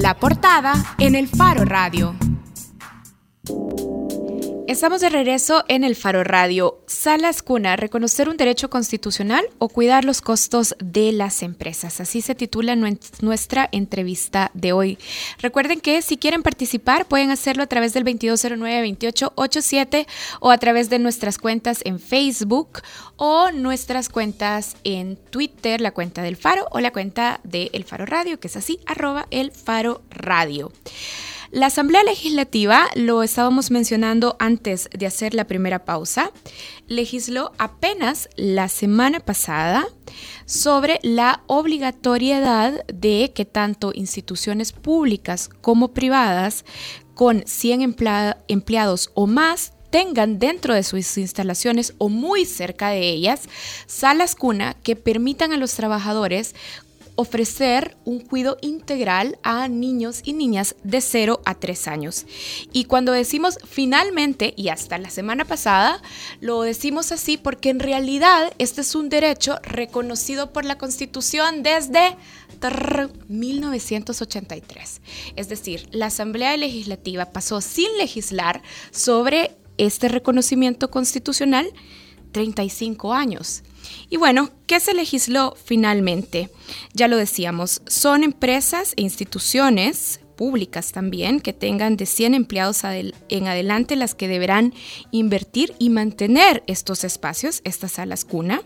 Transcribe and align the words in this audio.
La 0.00 0.14
portada 0.14 0.72
en 0.98 1.14
el 1.14 1.28
Faro 1.28 1.66
Radio. 1.66 2.14
Estamos 4.70 5.00
de 5.00 5.08
regreso 5.08 5.64
en 5.66 5.82
el 5.82 5.96
Faro 5.96 6.22
Radio. 6.22 6.78
Salas 6.86 7.42
Cuna, 7.42 7.74
reconocer 7.74 8.28
un 8.28 8.36
derecho 8.36 8.70
constitucional 8.70 9.44
o 9.58 9.68
cuidar 9.68 10.04
los 10.04 10.20
costos 10.20 10.76
de 10.78 11.10
las 11.10 11.42
empresas. 11.42 12.00
Así 12.00 12.22
se 12.22 12.36
titula 12.36 12.76
nuestra 12.76 13.68
entrevista 13.72 14.52
de 14.54 14.72
hoy. 14.72 14.96
Recuerden 15.38 15.80
que 15.80 16.02
si 16.02 16.18
quieren 16.18 16.44
participar 16.44 17.06
pueden 17.06 17.32
hacerlo 17.32 17.64
a 17.64 17.66
través 17.66 17.94
del 17.94 18.04
2209-2887 18.04 20.06
o 20.38 20.52
a 20.52 20.58
través 20.58 20.88
de 20.88 21.00
nuestras 21.00 21.38
cuentas 21.38 21.80
en 21.84 21.98
Facebook 21.98 22.82
o 23.16 23.50
nuestras 23.50 24.08
cuentas 24.08 24.76
en 24.84 25.16
Twitter, 25.16 25.80
la 25.80 25.90
cuenta 25.90 26.22
del 26.22 26.36
Faro 26.36 26.68
o 26.70 26.78
la 26.78 26.92
cuenta 26.92 27.40
de 27.42 27.70
El 27.72 27.82
Faro 27.82 28.06
Radio, 28.06 28.38
que 28.38 28.46
es 28.46 28.56
así, 28.56 28.78
arroba 28.86 29.26
el 29.32 29.50
Faro 29.50 30.02
Radio. 30.10 30.70
La 31.52 31.66
Asamblea 31.66 32.04
Legislativa, 32.04 32.86
lo 32.94 33.24
estábamos 33.24 33.72
mencionando 33.72 34.36
antes 34.38 34.88
de 34.96 35.06
hacer 35.06 35.34
la 35.34 35.48
primera 35.48 35.84
pausa, 35.84 36.30
legisló 36.86 37.50
apenas 37.58 38.28
la 38.36 38.68
semana 38.68 39.18
pasada 39.18 39.84
sobre 40.46 41.00
la 41.02 41.42
obligatoriedad 41.48 42.86
de 42.86 43.32
que 43.34 43.44
tanto 43.46 43.90
instituciones 43.92 44.70
públicas 44.70 45.50
como 45.60 45.88
privadas 45.88 46.64
con 47.14 47.42
100 47.44 47.96
empleados 48.46 49.10
o 49.14 49.26
más 49.26 49.72
tengan 49.90 50.38
dentro 50.38 50.72
de 50.72 50.84
sus 50.84 51.18
instalaciones 51.18 51.94
o 51.98 52.08
muy 52.08 52.44
cerca 52.44 52.90
de 52.90 53.08
ellas 53.08 53.48
salas 53.86 54.36
cuna 54.36 54.76
que 54.84 54.94
permitan 54.94 55.52
a 55.52 55.56
los 55.56 55.74
trabajadores 55.74 56.54
ofrecer 57.20 57.98
un 58.04 58.20
cuidado 58.20 58.56
integral 58.62 59.38
a 59.42 59.68
niños 59.68 60.22
y 60.24 60.32
niñas 60.32 60.74
de 60.82 61.02
0 61.02 61.42
a 61.44 61.54
3 61.54 61.88
años. 61.88 62.26
Y 62.72 62.84
cuando 62.84 63.12
decimos 63.12 63.58
finalmente, 63.68 64.54
y 64.56 64.68
hasta 64.68 64.96
la 64.98 65.10
semana 65.10 65.44
pasada, 65.44 66.00
lo 66.40 66.62
decimos 66.62 67.12
así 67.12 67.36
porque 67.36 67.68
en 67.68 67.80
realidad 67.80 68.52
este 68.58 68.80
es 68.80 68.94
un 68.94 69.10
derecho 69.10 69.58
reconocido 69.62 70.52
por 70.52 70.64
la 70.64 70.78
Constitución 70.78 71.62
desde 71.62 72.16
1983. 73.28 75.00
Es 75.36 75.48
decir, 75.48 75.88
la 75.92 76.06
Asamblea 76.06 76.56
Legislativa 76.56 77.26
pasó 77.26 77.60
sin 77.60 77.96
legislar 77.98 78.62
sobre 78.90 79.56
este 79.76 80.08
reconocimiento 80.08 80.90
constitucional 80.90 81.70
35 82.32 83.12
años. 83.12 83.62
Y 84.08 84.16
bueno, 84.16 84.50
¿qué 84.66 84.80
se 84.80 84.94
legisló 84.94 85.56
finalmente? 85.64 86.50
Ya 86.92 87.08
lo 87.08 87.16
decíamos, 87.16 87.82
son 87.86 88.24
empresas 88.24 88.94
e 88.96 89.02
instituciones 89.02 90.20
públicas 90.36 90.92
también 90.92 91.40
que 91.40 91.52
tengan 91.52 91.98
de 91.98 92.06
100 92.06 92.34
empleados 92.34 92.82
en 92.84 93.46
adelante 93.46 93.94
las 93.94 94.14
que 94.14 94.26
deberán 94.26 94.72
invertir 95.10 95.74
y 95.78 95.90
mantener 95.90 96.62
estos 96.66 97.04
espacios, 97.04 97.60
estas 97.64 97.92
salas 97.92 98.24
cuna. 98.24 98.62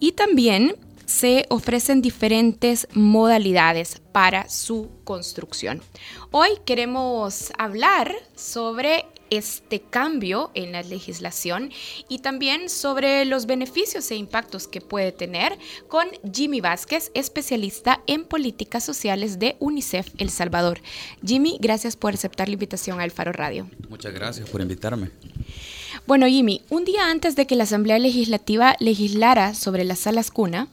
Y 0.00 0.12
también 0.12 0.74
se 1.06 1.46
ofrecen 1.50 2.02
diferentes 2.02 2.88
modalidades 2.94 4.02
para 4.12 4.48
su 4.48 4.90
construcción. 5.04 5.82
Hoy 6.30 6.48
queremos 6.64 7.52
hablar 7.58 8.12
sobre 8.34 9.04
este 9.36 9.80
cambio 9.80 10.50
en 10.54 10.72
la 10.72 10.82
legislación 10.82 11.70
y 12.08 12.20
también 12.20 12.68
sobre 12.68 13.24
los 13.24 13.46
beneficios 13.46 14.10
e 14.10 14.16
impactos 14.16 14.68
que 14.68 14.80
puede 14.80 15.12
tener 15.12 15.58
con 15.88 16.06
Jimmy 16.32 16.60
Vázquez, 16.60 17.10
especialista 17.14 18.00
en 18.06 18.24
políticas 18.24 18.84
sociales 18.84 19.38
de 19.38 19.56
UNICEF 19.60 20.08
El 20.18 20.30
Salvador. 20.30 20.80
Jimmy, 21.24 21.58
gracias 21.60 21.96
por 21.96 22.14
aceptar 22.14 22.48
la 22.48 22.54
invitación 22.54 23.00
a 23.00 23.04
El 23.04 23.10
Faro 23.10 23.32
Radio. 23.32 23.68
Muchas 23.88 24.12
gracias 24.12 24.48
por 24.48 24.60
invitarme. 24.60 25.10
Bueno, 26.06 26.26
Jimmy, 26.26 26.62
un 26.70 26.84
día 26.84 27.10
antes 27.10 27.36
de 27.36 27.46
que 27.46 27.56
la 27.56 27.64
Asamblea 27.64 27.98
Legislativa 27.98 28.76
legislara 28.78 29.54
sobre 29.54 29.84
las 29.84 30.00
salas 30.00 30.30
cuna, 30.30 30.68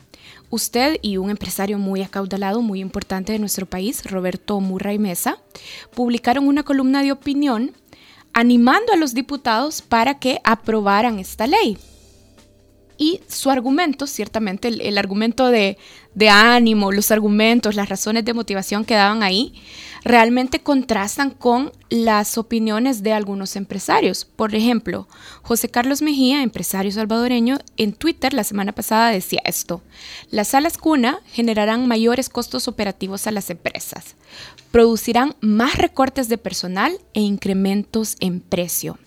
Usted 0.51 0.97
y 1.01 1.15
un 1.15 1.29
empresario 1.29 1.79
muy 1.79 2.01
acaudalado, 2.01 2.61
muy 2.61 2.81
importante 2.81 3.31
de 3.31 3.39
nuestro 3.39 3.65
país, 3.65 4.03
Roberto 4.03 4.59
Murray 4.59 4.99
Mesa, 4.99 5.37
publicaron 5.95 6.45
una 6.45 6.63
columna 6.63 7.03
de 7.03 7.13
opinión 7.13 7.71
animando 8.33 8.93
a 8.93 8.97
los 8.97 9.13
diputados 9.13 9.81
para 9.81 10.19
que 10.19 10.39
aprobaran 10.43 11.19
esta 11.19 11.47
ley. 11.47 11.77
Y 13.01 13.19
su 13.27 13.49
argumento, 13.49 14.05
ciertamente 14.05 14.67
el, 14.67 14.95
argumento 14.99 15.47
de, 15.47 15.79
de, 16.13 16.29
ánimo, 16.29 16.91
los 16.91 17.09
argumentos, 17.09 17.73
las 17.73 17.89
razones 17.89 18.25
de 18.25 18.35
motivación 18.35 18.85
que 18.85 18.93
daban 18.93 19.23
ahí, 19.23 19.55
realmente 20.03 20.59
contrastan 20.61 21.31
con 21.31 21.71
las 21.89 22.37
opiniones 22.37 23.01
de 23.01 23.13
algunos 23.13 23.55
empresarios. 23.55 24.25
Por 24.25 24.53
ejemplo, 24.53 25.07
José 25.41 25.67
Carlos 25.67 26.03
Mejía, 26.03 26.43
empresario 26.43 26.91
salvadoreño, 26.91 27.57
en 27.75 27.93
Twitter 27.93 28.35
la 28.35 28.43
semana 28.43 28.71
pasada 28.71 29.09
decía 29.09 29.41
esto, 29.45 29.81
las 30.29 30.49
salas 30.49 30.77
cuna 30.77 31.21
generarán 31.33 31.87
mayores 31.87 32.29
costos 32.29 32.67
operativos 32.67 33.25
a 33.25 33.31
las 33.31 33.49
empresas, 33.49 34.15
producirán 34.69 35.35
más 35.41 35.75
recortes 35.79 36.29
de 36.29 36.37
personal 36.37 36.99
e 37.15 37.21
incrementos 37.21 38.15
en 38.19 38.41
precio. 38.41 38.99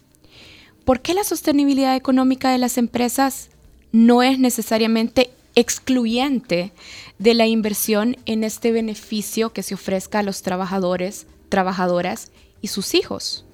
¿Por 0.84 1.00
qué 1.00 1.14
la 1.14 1.22
sostenibilidad 1.22 1.94
económica 1.94 2.50
de 2.50 2.58
las 2.58 2.76
empresas 2.76 3.50
no 3.94 4.24
es 4.24 4.40
necesariamente 4.40 5.30
excluyente 5.54 6.72
de 7.20 7.32
la 7.32 7.46
inversión 7.46 8.16
en 8.26 8.42
este 8.42 8.72
beneficio 8.72 9.52
que 9.52 9.62
se 9.62 9.74
ofrezca 9.74 10.18
a 10.18 10.22
los 10.24 10.42
trabajadores, 10.42 11.28
trabajadoras 11.48 12.32
y 12.60 12.66
sus 12.66 12.92
hijos? 12.94 13.44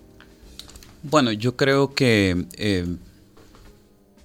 Bueno, 1.03 1.31
yo 1.31 1.59
creo 1.59 1.93
que 1.93 2.47
eh, 2.57 2.87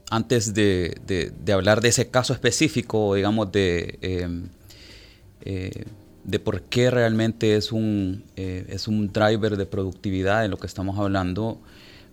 antes 0.09 0.53
de, 0.53 1.34
hablar 1.53 1.81
de 1.81 1.90
ese 1.90 2.08
caso 2.09 2.32
específico, 2.32 3.16
digamos, 3.16 3.52
de, 3.52 4.00
eh, 4.02 4.30
eh, 5.42 5.84
de 6.24 6.40
por 6.40 6.62
qué 6.62 6.92
realmente 6.92 7.58
es 7.58 7.74
un, 7.74 8.24
es 8.38 8.88
un 8.88 9.12
driver 9.12 9.58
de 9.58 9.66
productividad 9.66 10.44
de 10.44 10.47
lo 10.47 10.56
que 10.56 10.68
estamos 10.68 10.97
hablando, 10.97 11.59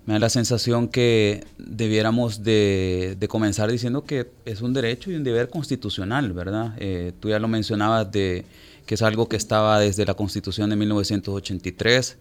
me 0.04 0.14
da 0.14 0.18
la 0.18 0.28
sensación 0.30 0.88
que 0.88 1.44
debiéramos 1.58 2.42
de, 2.42 3.16
comenzar 3.28 3.70
diciendo 3.70 4.04
que 4.04 4.30
es 4.44 4.60
un 4.60 4.72
derecho 4.72 5.10
y 5.10 5.14
un 5.14 5.22
deber 5.22 5.48
constitucional, 5.48 6.32
¿verdad? 6.32 6.74
Eh, 6.78 7.12
tú 7.20 7.28
ya 7.28 7.38
lo 7.38 7.48
mencionabas 7.48 8.10
de 8.10 8.44
que 8.84 8.96
es 8.96 9.02
algo 9.02 9.28
que 9.28 9.36
estaba 9.36 9.78
desde 9.78 10.04
la 10.04 10.14
Constitución 10.14 10.70
de 10.70 10.76
1983. 10.76 12.18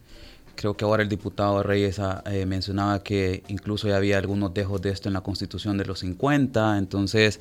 Creo 0.56 0.78
que 0.78 0.86
ahora 0.86 1.02
el 1.02 1.10
diputado 1.10 1.64
Reyes 1.64 1.98
ah, 1.98 2.24
eh, 2.28 2.46
mencionaba 2.46 3.02
que 3.02 3.42
incluso 3.48 3.88
ya 3.88 3.98
había 3.98 4.20
algunos 4.20 4.54
dejos 4.54 4.80
de 4.82 4.92
esto 4.92 5.10
en 5.10 5.14
la 5.14 5.22
Constitución 5.22 5.78
de 5.78 5.86
los 5.86 6.00
50. 6.00 6.78
Entonces, 6.78 7.40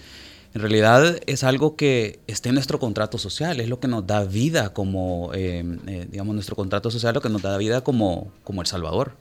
en 0.55 0.62
realidad 0.62 1.21
es 1.27 1.45
algo 1.45 1.77
que 1.77 2.21
está 2.27 2.49
en 2.49 2.55
nuestro 2.55 2.78
contrato 2.78 3.19
social, 3.19 3.61
es 3.61 3.69
lo 3.69 3.78
que 3.78 3.89
nos 3.89 4.07
da 4.07 4.25
vida 4.25 4.72
como, 4.72 5.33
eh, 5.34 6.07
digamos, 6.11 6.34
nuestro 6.34 6.57
contrato 6.57 6.91
social, 6.91 7.15
lo 7.15 7.21
que 7.21 7.28
nos 7.28 7.43
da 7.43 7.59
vida 7.59 7.83
como, 7.83 8.33
como 8.43 8.62
El 8.62 8.67
Salvador. 8.67 9.12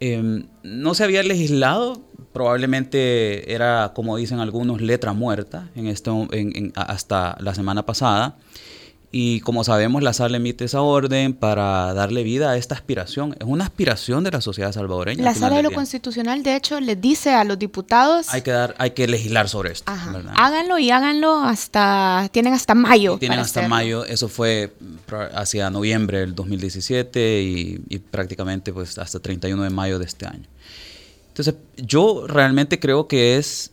Em, 0.00 0.46
no 0.62 0.94
se 0.94 1.04
había 1.04 1.22
legislado, 1.22 2.02
probablemente 2.32 3.52
era, 3.52 3.92
como 3.94 4.16
dicen 4.16 4.40
algunos, 4.40 4.80
letra 4.80 5.12
muerta 5.12 5.70
en 5.74 5.86
esto, 5.86 6.28
hasta 6.74 7.36
la 7.40 7.54
semana 7.54 7.86
pasada. 7.86 8.36
Y 9.16 9.38
como 9.42 9.62
sabemos, 9.62 10.02
la 10.02 10.12
sala 10.12 10.38
emite 10.38 10.64
esa 10.64 10.80
orden 10.80 11.34
para 11.34 11.94
darle 11.94 12.24
vida 12.24 12.50
a 12.50 12.56
esta 12.56 12.74
aspiración. 12.74 13.36
Es 13.38 13.46
una 13.46 13.62
aspiración 13.62 14.24
de 14.24 14.32
la 14.32 14.40
sociedad 14.40 14.72
salvadoreña. 14.72 15.22
La 15.22 15.36
sala 15.36 15.58
de 15.58 15.62
lo 15.62 15.70
constitucional, 15.70 16.42
de 16.42 16.56
hecho, 16.56 16.80
les 16.80 17.00
dice 17.00 17.30
a 17.30 17.44
los 17.44 17.56
diputados... 17.56 18.34
Hay 18.34 18.42
que, 18.42 18.50
dar, 18.50 18.74
hay 18.76 18.90
que 18.90 19.06
legislar 19.06 19.48
sobre 19.48 19.70
esto. 19.70 19.92
Háganlo 20.34 20.80
y 20.80 20.90
háganlo 20.90 21.36
hasta... 21.44 22.28
Tienen 22.32 22.54
hasta 22.54 22.74
mayo. 22.74 23.16
tienen 23.18 23.38
hasta 23.38 23.68
mayo. 23.68 24.04
Eso 24.04 24.28
fue 24.28 24.74
hacia 25.32 25.70
noviembre 25.70 26.18
del 26.18 26.34
2017 26.34 27.40
y, 27.40 27.84
y 27.88 27.98
prácticamente 28.00 28.72
pues 28.72 28.98
hasta 28.98 29.20
31 29.20 29.62
de 29.62 29.70
mayo 29.70 30.00
de 30.00 30.06
este 30.06 30.26
año. 30.26 30.48
Entonces, 31.28 31.54
yo 31.76 32.26
realmente 32.26 32.80
creo 32.80 33.06
que 33.06 33.36
es, 33.36 33.70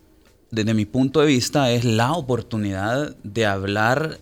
desde 0.51 0.75
mi 0.75 0.85
punto 0.85 1.19
de 1.19 1.25
vista, 1.25 1.71
es 1.71 1.83
la 1.83 2.11
oportunidad 2.13 3.15
de 3.23 3.47
hablar 3.47 4.19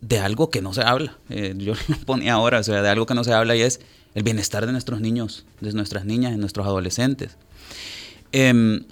de 0.00 0.18
algo 0.18 0.50
que 0.50 0.62
no 0.62 0.72
se 0.72 0.82
habla. 0.82 1.16
Eh, 1.28 1.54
yo 1.56 1.74
lo 1.88 1.96
ponía 2.06 2.34
ahora, 2.34 2.60
o 2.60 2.62
sea, 2.62 2.82
de 2.82 2.88
algo 2.88 3.06
que 3.06 3.14
no 3.14 3.24
se 3.24 3.32
habla 3.32 3.56
y 3.56 3.62
es 3.62 3.80
el 4.14 4.22
bienestar 4.22 4.66
de 4.66 4.72
nuestros 4.72 5.00
niños, 5.00 5.44
de 5.60 5.72
nuestras 5.72 6.04
niñas, 6.04 6.32
de 6.32 6.38
nuestros 6.38 6.66
adolescentes. 6.66 7.36
Em, 8.32 8.84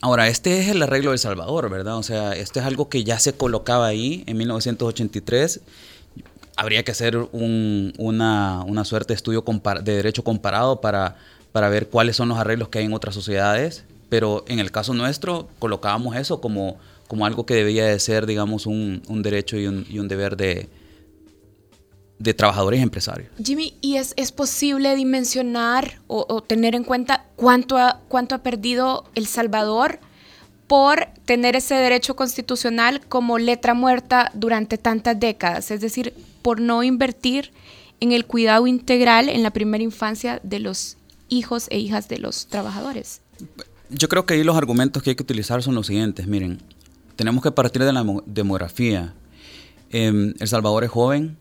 ahora, 0.00 0.28
este 0.28 0.60
es 0.60 0.68
el 0.68 0.82
arreglo 0.82 1.12
de 1.12 1.18
Salvador, 1.18 1.68
¿verdad? 1.70 1.96
O 1.96 2.02
sea, 2.02 2.32
esto 2.32 2.60
es 2.60 2.66
algo 2.66 2.88
que 2.88 3.04
ya 3.04 3.18
se 3.18 3.34
colocaba 3.34 3.86
ahí 3.86 4.24
en 4.26 4.36
1983. 4.36 5.60
Habría 6.56 6.82
que 6.82 6.90
hacer 6.90 7.16
una, 7.32 8.64
una, 8.66 8.84
suerte 8.84 9.12
de 9.12 9.16
estudio 9.16 9.44
de 9.82 9.92
derecho 9.92 10.24
comparado 10.24 10.80
para, 10.80 11.16
para 11.52 11.68
ver 11.68 11.88
cuáles 11.88 12.16
son 12.16 12.28
los 12.28 12.38
arreglos 12.38 12.68
que 12.68 12.80
hay 12.80 12.86
en 12.86 12.94
otras 12.94 13.14
sociedades, 13.14 13.84
pero 14.08 14.44
en 14.48 14.58
el 14.58 14.72
caso 14.72 14.92
nuestro 14.92 15.48
colocábamos 15.60 16.16
eso 16.16 16.40
como 16.40 16.78
como 17.08 17.26
algo 17.26 17.46
que 17.46 17.54
debía 17.54 17.86
de 17.86 17.98
ser, 17.98 18.26
digamos, 18.26 18.66
un, 18.66 19.02
derecho 19.22 19.56
y 19.56 19.66
un, 19.66 20.08
deber 20.08 20.36
de, 20.36 20.68
de 22.18 22.34
trabajadores 22.34 22.80
y 22.80 22.82
empresarios. 22.82 23.30
Jimmy, 23.42 23.74
¿y 23.80 23.96
es, 23.96 24.12
es 24.16 24.30
posible 24.30 24.94
dimensionar 24.94 26.00
o, 26.06 26.42
tener 26.42 26.74
en 26.74 26.84
cuenta 26.84 27.24
cuánto 27.36 27.78
ha, 27.78 28.00
cuánto 28.08 28.34
ha 28.34 28.38
perdido 28.38 29.04
El 29.14 29.26
Salvador 29.26 30.00
por 30.66 31.06
tener 31.24 31.56
ese 31.56 31.74
derecho 31.74 32.14
constitucional 32.14 33.00
como 33.08 33.38
letra 33.38 33.72
muerta 33.72 34.30
durante 34.34 34.76
tantas 34.76 35.18
décadas? 35.18 35.70
Es 35.70 35.80
decir, 35.80 36.12
por 36.42 36.60
no 36.60 36.82
invertir 36.82 37.52
en 38.00 38.12
el 38.12 38.26
cuidado 38.26 38.66
integral 38.66 39.28
en 39.28 39.42
la 39.42 39.50
primera 39.50 39.82
infancia 39.82 40.40
de 40.42 40.58
los 40.58 40.98
hijos 41.28 41.66
e 41.70 41.78
hijas 41.78 42.08
de 42.08 42.18
los 42.18 42.46
trabajadores. 42.46 43.22
Yo 43.90 44.08
creo 44.08 44.26
que 44.26 44.34
ahí 44.34 44.44
los 44.44 44.56
argumentos 44.56 45.02
que 45.02 45.10
hay 45.10 45.16
que 45.16 45.22
utilizar 45.22 45.62
son 45.62 45.74
los 45.74 45.86
siguientes. 45.86 46.26
Miren, 46.26 46.60
tenemos 47.18 47.42
que 47.42 47.50
partir 47.50 47.82
de 47.82 47.92
la 47.92 48.06
demografía. 48.26 49.12
Em, 49.90 50.34
el 50.38 50.46
Salvador 50.46 50.84
es 50.84 50.90
joven, 50.90 51.36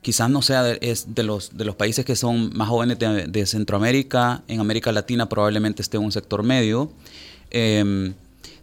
quizás 0.00 0.30
no 0.30 0.42
sea 0.42 0.62
de, 0.62 0.78
es 0.80 1.12
de, 1.16 1.24
los, 1.24 1.56
de 1.56 1.64
los 1.64 1.74
países 1.74 2.04
que 2.04 2.14
son 2.14 2.56
más 2.56 2.68
jóvenes 2.68 2.98
de, 3.00 3.46
Centroamérica, 3.46 4.44
en 4.46 4.60
América 4.60 4.92
Latina 4.92 5.28
probablemente 5.28 5.82
esté 5.82 5.96
en 5.96 6.04
un 6.04 6.12
sector 6.12 6.44
medio. 6.44 6.92
Em, 7.50 8.14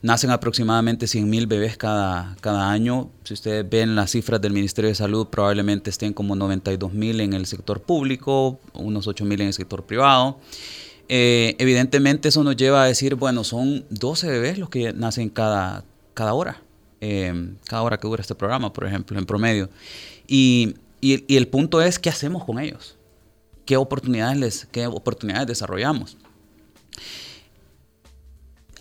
nacen 0.02 0.30
aproximadamente 0.30 1.08
100.000 1.08 1.46
bebés 1.46 1.76
cada, 1.76 2.38
cada 2.40 2.72
año. 2.72 3.10
Si 3.26 3.34
ustedes 3.34 3.70
ven 3.70 3.98
las 3.98 4.12
cifras 4.12 4.40
del 4.40 4.54
Ministerio 4.54 4.88
de 4.88 4.96
Salud, 4.96 5.28
probablemente 5.28 5.90
estén 5.90 6.14
como 6.14 6.38
92.000 6.38 7.20
en 7.20 7.34
el 7.34 7.48
sector 7.48 7.82
público, 7.82 8.62
unos 8.74 9.10
8.000 9.10 9.34
en 9.34 9.48
el 9.48 9.54
sector 9.54 9.84
privado. 9.84 10.40
Eh, 11.10 11.58
evidentemente 11.60 12.30
eso 12.30 12.46
nos 12.46 12.56
lleva 12.56 12.84
a 12.84 12.88
decir, 12.88 13.16
bueno, 13.16 13.44
son 13.44 13.84
12 13.90 14.30
bebés 14.30 14.58
los 14.58 14.70
que 14.70 14.94
nacen 14.94 15.30
cada, 15.30 15.84
cada 16.16 16.34
hora, 16.34 16.64
em, 17.02 17.58
cada 17.68 17.84
hora 17.84 17.98
que 18.00 18.08
dura 18.08 18.22
este 18.22 18.34
programa, 18.34 18.74
por 18.74 18.88
ejemplo, 18.88 19.20
en 19.20 19.26
promedio. 19.28 19.70
Y 20.28 20.74
y, 21.06 21.36
el 21.36 21.48
punto 21.48 21.84
es, 21.84 22.00
¿qué 22.00 22.10
hacemos 22.10 22.46
con 22.46 22.60
ellos? 22.60 22.96
¿Qué 23.66 23.78
oportunidades, 23.78 24.38
les, 24.40 24.68
qué 24.72 24.88
oportunidades 24.88 25.46
desarrollamos? 25.46 26.18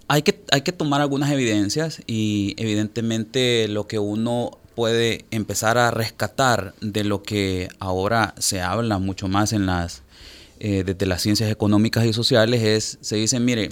Hay 0.08 0.22
que, 0.22 0.42
hay 0.50 0.62
que 0.62 0.72
tomar 0.72 1.02
algunas 1.02 1.30
evidencias 1.30 2.02
y 2.06 2.54
evidentemente 2.56 3.68
lo 3.68 3.86
que 3.86 3.98
uno 3.98 4.58
puede 4.74 5.26
empezar 5.30 5.76
a 5.76 5.90
rescatar 5.90 6.74
de 6.80 7.04
lo 7.04 7.22
que 7.22 7.68
ahora 7.78 8.34
se 8.38 8.62
habla 8.62 8.98
mucho 8.98 9.28
más 9.28 9.52
en 9.52 9.66
las, 9.66 10.02
eh, 10.60 10.82
desde 10.82 11.04
las 11.04 11.20
ciencias 11.20 11.50
económicas 11.50 12.06
y 12.06 12.14
sociales 12.14 12.62
es, 12.62 12.98
se 13.02 13.16
dice, 13.16 13.38
mire, 13.38 13.68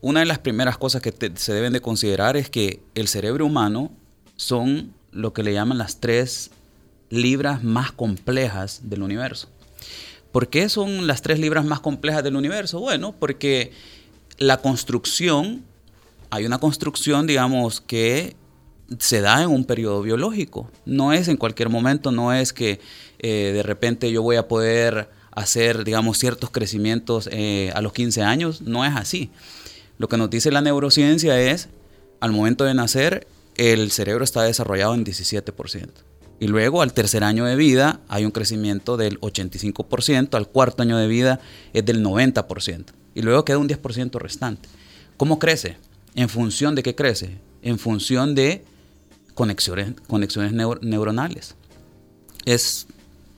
una 0.00 0.20
de 0.20 0.26
las 0.26 0.38
primeras 0.38 0.78
cosas 0.78 1.02
que 1.02 1.12
se 1.34 1.52
deben 1.52 1.72
de 1.72 1.80
considerar 1.80 2.36
es 2.36 2.50
que 2.50 2.80
el 2.94 3.08
cerebro 3.08 3.46
humano 3.46 3.90
son 4.36 4.94
lo 5.10 5.32
que 5.32 5.42
le 5.42 5.52
llaman 5.52 5.78
las 5.78 6.00
tres 6.00 6.50
libras 7.10 7.64
más 7.64 7.92
complejas 7.92 8.82
del 8.84 9.02
universo. 9.02 9.48
¿Por 10.32 10.48
qué 10.48 10.68
son 10.68 11.06
las 11.06 11.22
tres 11.22 11.38
libras 11.38 11.64
más 11.64 11.80
complejas 11.80 12.22
del 12.22 12.36
universo? 12.36 12.80
Bueno, 12.80 13.14
porque 13.18 13.72
la 14.38 14.58
construcción, 14.58 15.64
hay 16.30 16.44
una 16.46 16.58
construcción, 16.58 17.26
digamos, 17.26 17.80
que 17.80 18.36
se 18.98 19.20
da 19.20 19.42
en 19.42 19.50
un 19.50 19.64
periodo 19.64 20.02
biológico. 20.02 20.70
No 20.84 21.12
es 21.12 21.28
en 21.28 21.36
cualquier 21.36 21.70
momento, 21.70 22.12
no 22.12 22.32
es 22.32 22.52
que 22.52 22.80
eh, 23.18 23.52
de 23.54 23.62
repente 23.62 24.10
yo 24.12 24.22
voy 24.22 24.36
a 24.36 24.48
poder 24.48 25.10
hacer, 25.32 25.84
digamos, 25.84 26.18
ciertos 26.18 26.50
crecimientos 26.50 27.28
eh, 27.32 27.70
a 27.74 27.80
los 27.80 27.92
15 27.92 28.22
años. 28.22 28.62
No 28.62 28.84
es 28.84 28.94
así. 28.96 29.30
Lo 29.98 30.08
que 30.08 30.16
nos 30.16 30.30
dice 30.30 30.50
la 30.50 30.60
neurociencia 30.60 31.40
es, 31.40 31.68
al 32.20 32.32
momento 32.32 32.64
de 32.64 32.74
nacer, 32.74 33.26
el 33.56 33.90
cerebro 33.90 34.24
está 34.24 34.42
desarrollado 34.42 34.94
en 34.94 35.04
17%. 35.04 35.88
Y 36.40 36.46
luego 36.46 36.82
al 36.82 36.92
tercer 36.92 37.24
año 37.24 37.44
de 37.44 37.56
vida 37.56 38.00
hay 38.08 38.24
un 38.24 38.30
crecimiento 38.30 38.96
del 38.96 39.20
85%, 39.20 40.34
al 40.34 40.48
cuarto 40.48 40.82
año 40.82 40.96
de 40.96 41.08
vida 41.08 41.40
es 41.72 41.84
del 41.84 42.02
90%. 42.04 42.84
Y 43.14 43.22
luego 43.22 43.44
queda 43.44 43.58
un 43.58 43.68
10% 43.68 44.18
restante. 44.20 44.68
¿Cómo 45.16 45.40
crece? 45.40 45.76
¿En 46.14 46.28
función 46.28 46.76
de 46.76 46.84
qué 46.84 46.94
crece? 46.94 47.38
En 47.62 47.80
función 47.80 48.36
de 48.36 48.64
conexiones, 49.34 50.52
neuronales. 50.80 51.56
Es 52.44 52.86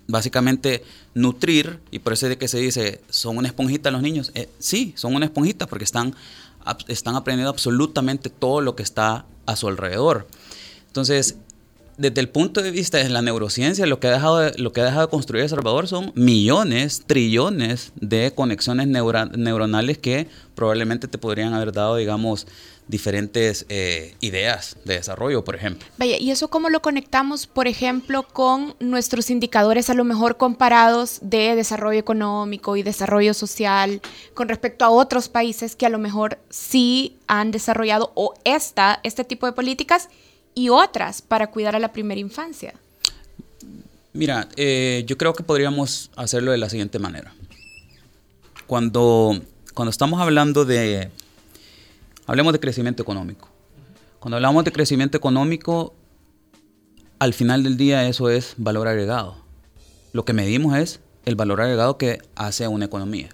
básicamente 0.07 0.83
nutrir, 1.15 1.81
y 1.91 2.01
por 2.01 2.13
eso 2.13 2.27
es 2.27 2.31
de 2.31 2.39
que 2.39 2.49
se 2.49 2.59
dice, 2.59 3.01
¿son 3.09 3.39
una 3.39 3.49
esponjita 3.49 3.91
los 3.91 4.03
niños? 4.03 4.31
Eh, 4.35 4.49
sí, 4.59 4.93
son 4.97 5.15
una 5.15 5.27
esponjita 5.27 5.67
porque 5.67 5.85
están, 5.85 6.15
están 6.89 7.17
aprendiendo 7.17 7.51
absolutamente 7.51 8.31
todo 8.31 8.61
lo 8.61 8.77
que 8.77 8.83
está 8.83 9.27
a 9.47 9.57
su 9.57 9.69
alrededor. 9.69 10.27
Entonces, 10.87 11.37
desde 12.01 12.21
el 12.23 12.31
punto 12.31 12.63
de 12.63 12.71
vista 12.71 12.97
de 12.97 13.11
la 13.11 13.21
neurociencia, 13.21 13.85
lo 13.85 14.01
que 14.01 14.07
ha 14.07 14.13
dejado 14.13 14.39
de, 14.39 14.53
lo 14.57 14.73
que 14.73 14.81
ha 14.81 14.85
dejado 14.85 15.03
de 15.03 15.11
construir 15.11 15.43
El 15.43 15.51
Salvador 15.51 15.87
son 15.87 16.13
millones, 16.15 17.03
trillones 17.07 17.93
de 18.01 18.33
conexiones 18.35 18.89
neuronales 18.89 19.99
que 19.99 20.27
probablemente 20.55 21.09
te 21.09 21.19
podrían 21.19 21.53
haber 21.53 21.73
dado, 21.73 21.97
digamos, 21.97 22.47
diferentes 22.91 23.65
eh, 23.69 24.15
ideas 24.21 24.77
de 24.85 24.95
desarrollo, 24.95 25.45
por 25.45 25.55
ejemplo. 25.55 25.87
Vaya, 25.97 26.17
¿y 26.19 26.31
eso 26.31 26.49
cómo 26.49 26.69
lo 26.69 26.83
conectamos, 26.83 27.47
por 27.47 27.69
ejemplo, 27.69 28.25
con 28.25 28.75
nuestros 28.81 29.31
indicadores 29.31 29.89
a 29.89 29.95
lo 29.95 30.05
mejor 30.05 30.37
comparados 30.37 31.21
de 31.23 31.55
desarrollo 31.55 32.01
económico 32.01 32.77
y 32.77 32.83
desarrollo 32.83 33.33
social 33.33 34.03
con 34.35 34.49
respecto 34.49 34.85
a 34.85 34.91
otros 34.91 35.29
países 35.29 35.77
que 35.77 35.87
a 35.87 35.89
lo 35.89 35.99
mejor 35.99 36.39
sí 36.51 37.17
han 37.29 37.53
desarrollado 37.53 38.11
o 38.15 38.35
esta, 38.45 39.01
este 39.05 39.25
tipo 39.25 39.47
de 39.47 39.53
políticas 39.53 40.09
y 40.55 40.69
otras 40.69 41.23
para 41.23 41.51
cuidar 41.51 41.77
a 41.77 41.79
la 41.79 41.93
primera 41.93 42.21
infancia? 42.21 42.75
Mira, 44.13 44.49
eh, 44.57 45.05
yo 45.07 45.17
creo 45.17 45.35
que 45.35 45.45
podríamos 45.45 46.11
hacerlo 46.17 46.51
de 46.51 46.59
la 46.59 46.69
siguiente 46.69 46.99
manera. 46.99 47.33
Cuando, 48.67 49.41
cuando 49.75 49.91
estamos 49.91 50.21
hablando 50.21 50.65
de, 50.65 51.11
hablemos 52.27 52.53
de 52.53 52.61
crecimiento 52.61 53.03
económico. 53.03 53.49
Cuando 54.19 54.37
hablamos 54.37 54.65
de 54.65 54.73
crecimiento 54.73 55.17
económico, 55.17 55.95
al 57.19 57.35
final 57.35 57.63
del 57.63 57.77
día 57.77 58.07
eso 58.07 58.31
es 58.31 58.55
valor 58.57 58.89
agregado. 58.89 59.37
Lo 60.13 60.25
que 60.25 60.33
medimos 60.33 60.77
es 60.77 61.01
el 61.25 61.37
valor 61.37 61.61
agregado 61.61 61.97
que 61.99 62.21
hace 62.35 62.67
una 62.69 62.87
economía. 62.87 63.29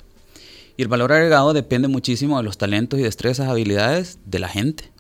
Y 0.77 0.83
el 0.83 0.89
valor 0.89 1.13
agregado 1.13 1.53
depende 1.53 1.89
muchísimo 1.89 2.37
de 2.37 2.43
los 2.43 2.59
talentos 2.59 3.01
y 3.01 3.03
destrezas, 3.03 3.49
habilidades 3.49 4.19
de 4.27 4.39
la 4.39 4.49
gente. 4.49 4.91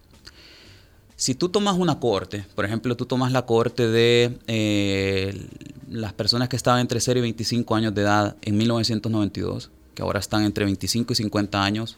Si 1.16 1.34
tú 1.34 1.48
tomas 1.48 1.76
una 1.76 2.00
corte, 2.00 2.44
por 2.54 2.64
ejemplo, 2.64 2.96
tú 2.96 3.06
tomas 3.06 3.32
la 3.32 3.46
corte 3.46 3.88
de 3.88 4.38
eh, 4.46 5.46
las 5.88 6.12
personas 6.12 6.48
que 6.48 6.56
estaban 6.56 6.80
entre 6.80 7.00
0 7.00 7.18
y 7.18 7.22
25 7.22 7.74
años 7.74 7.94
de 7.94 8.02
edad 8.02 8.36
en 8.42 8.56
1992, 8.56 9.70
que 9.94 10.02
ahora 10.02 10.20
están 10.20 10.44
entre 10.44 10.64
25 10.64 11.12
y 11.12 11.16
50 11.16 11.62
años 11.62 11.96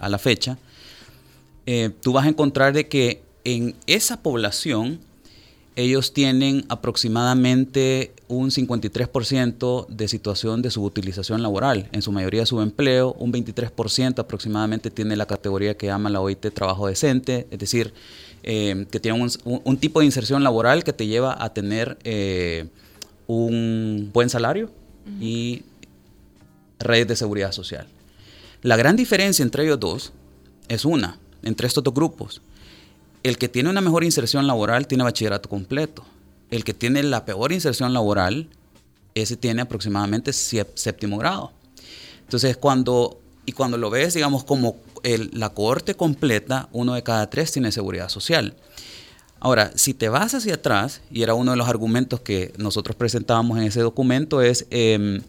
a 0.00 0.08
la 0.08 0.18
fecha, 0.18 0.58
eh, 1.66 1.90
tú 2.00 2.12
vas 2.12 2.26
a 2.26 2.28
encontrar 2.28 2.72
de 2.72 2.86
que 2.86 3.22
en 3.44 3.74
esa 3.86 4.22
población 4.22 5.00
ellos 5.74 6.14
tienen 6.14 6.64
aproximadamente 6.68 8.12
un 8.28 8.50
53% 8.50 9.86
de 9.88 10.08
situación 10.08 10.62
de 10.62 10.70
subutilización 10.70 11.42
laboral, 11.42 11.88
en 11.92 12.00
su 12.00 12.12
mayoría 12.12 12.46
subempleo, 12.46 13.12
un 13.18 13.32
23% 13.32 14.20
aproximadamente 14.20 14.90
tiene 14.90 15.16
la 15.16 15.26
categoría 15.26 15.76
que 15.76 15.86
llama 15.86 16.08
la 16.08 16.20
OIT 16.20 16.52
trabajo 16.54 16.86
decente, 16.86 17.46
es 17.50 17.58
decir, 17.58 17.92
eh, 18.42 18.86
que 18.90 19.00
tiene 19.00 19.20
un, 19.44 19.76
tipo 19.76 20.00
de 20.00 20.06
inserción 20.06 20.42
laboral 20.42 20.82
que 20.82 20.92
te 20.92 21.06
lleva 21.06 21.36
a 21.42 21.52
tener 21.52 21.98
eh, 22.04 22.68
un 23.26 24.10
buen 24.14 24.30
salario 24.30 24.70
y 25.20 25.62
redes 26.78 27.08
de 27.08 27.16
seguridad 27.16 27.52
social. 27.52 27.86
La 28.62 28.76
gran 28.76 28.96
diferencia 28.96 29.42
entre 29.42 29.64
ellos 29.64 29.80
dos 29.80 30.12
es 30.68 30.84
una, 30.84 31.18
entre 31.42 31.66
estos 31.66 31.84
dos 31.84 31.94
grupos, 31.94 32.40
el 33.22 33.38
que 33.38 33.48
tiene 33.48 33.70
una 33.70 33.80
mejor 33.80 34.04
inserción 34.04 34.46
laboral 34.46 34.86
tiene 34.86 35.04
bachillerato 35.04 35.48
completo. 35.48 36.04
El 36.50 36.62
que 36.62 36.74
tiene 36.74 37.02
la 37.02 37.24
peor 37.24 37.52
inserción 37.52 37.92
laboral, 37.92 38.48
ese 39.16 39.36
tiene 39.36 39.62
aproximadamente 39.62 40.32
séptimo 40.32 41.18
grado. 41.18 41.52
Entonces, 42.20 42.56
cuando, 42.56 43.18
y 43.44 43.52
cuando 43.52 43.78
lo 43.78 43.90
ves, 43.90 44.14
digamos, 44.14 44.44
como 44.44 44.76
la 45.02 45.50
cohorte 45.50 45.94
completa, 45.94 46.68
uno 46.72 46.94
de 46.94 47.02
cada 47.02 47.28
tres 47.28 47.50
tiene 47.50 47.72
seguridad 47.72 48.08
social. 48.08 48.54
Ahora, 49.40 49.72
si 49.74 49.92
te 49.92 50.08
vas 50.08 50.34
hacia 50.34 50.54
atrás, 50.54 51.02
y 51.10 51.22
era 51.22 51.34
uno 51.34 51.50
de 51.50 51.56
los 51.56 51.68
argumentos 51.68 52.20
que 52.20 52.52
nosotros 52.58 52.96
presentábamos 52.96 53.58
en 53.58 53.64
ese 53.64 53.80
documento, 53.80 54.40
es 54.40 54.66
em, 54.70 55.20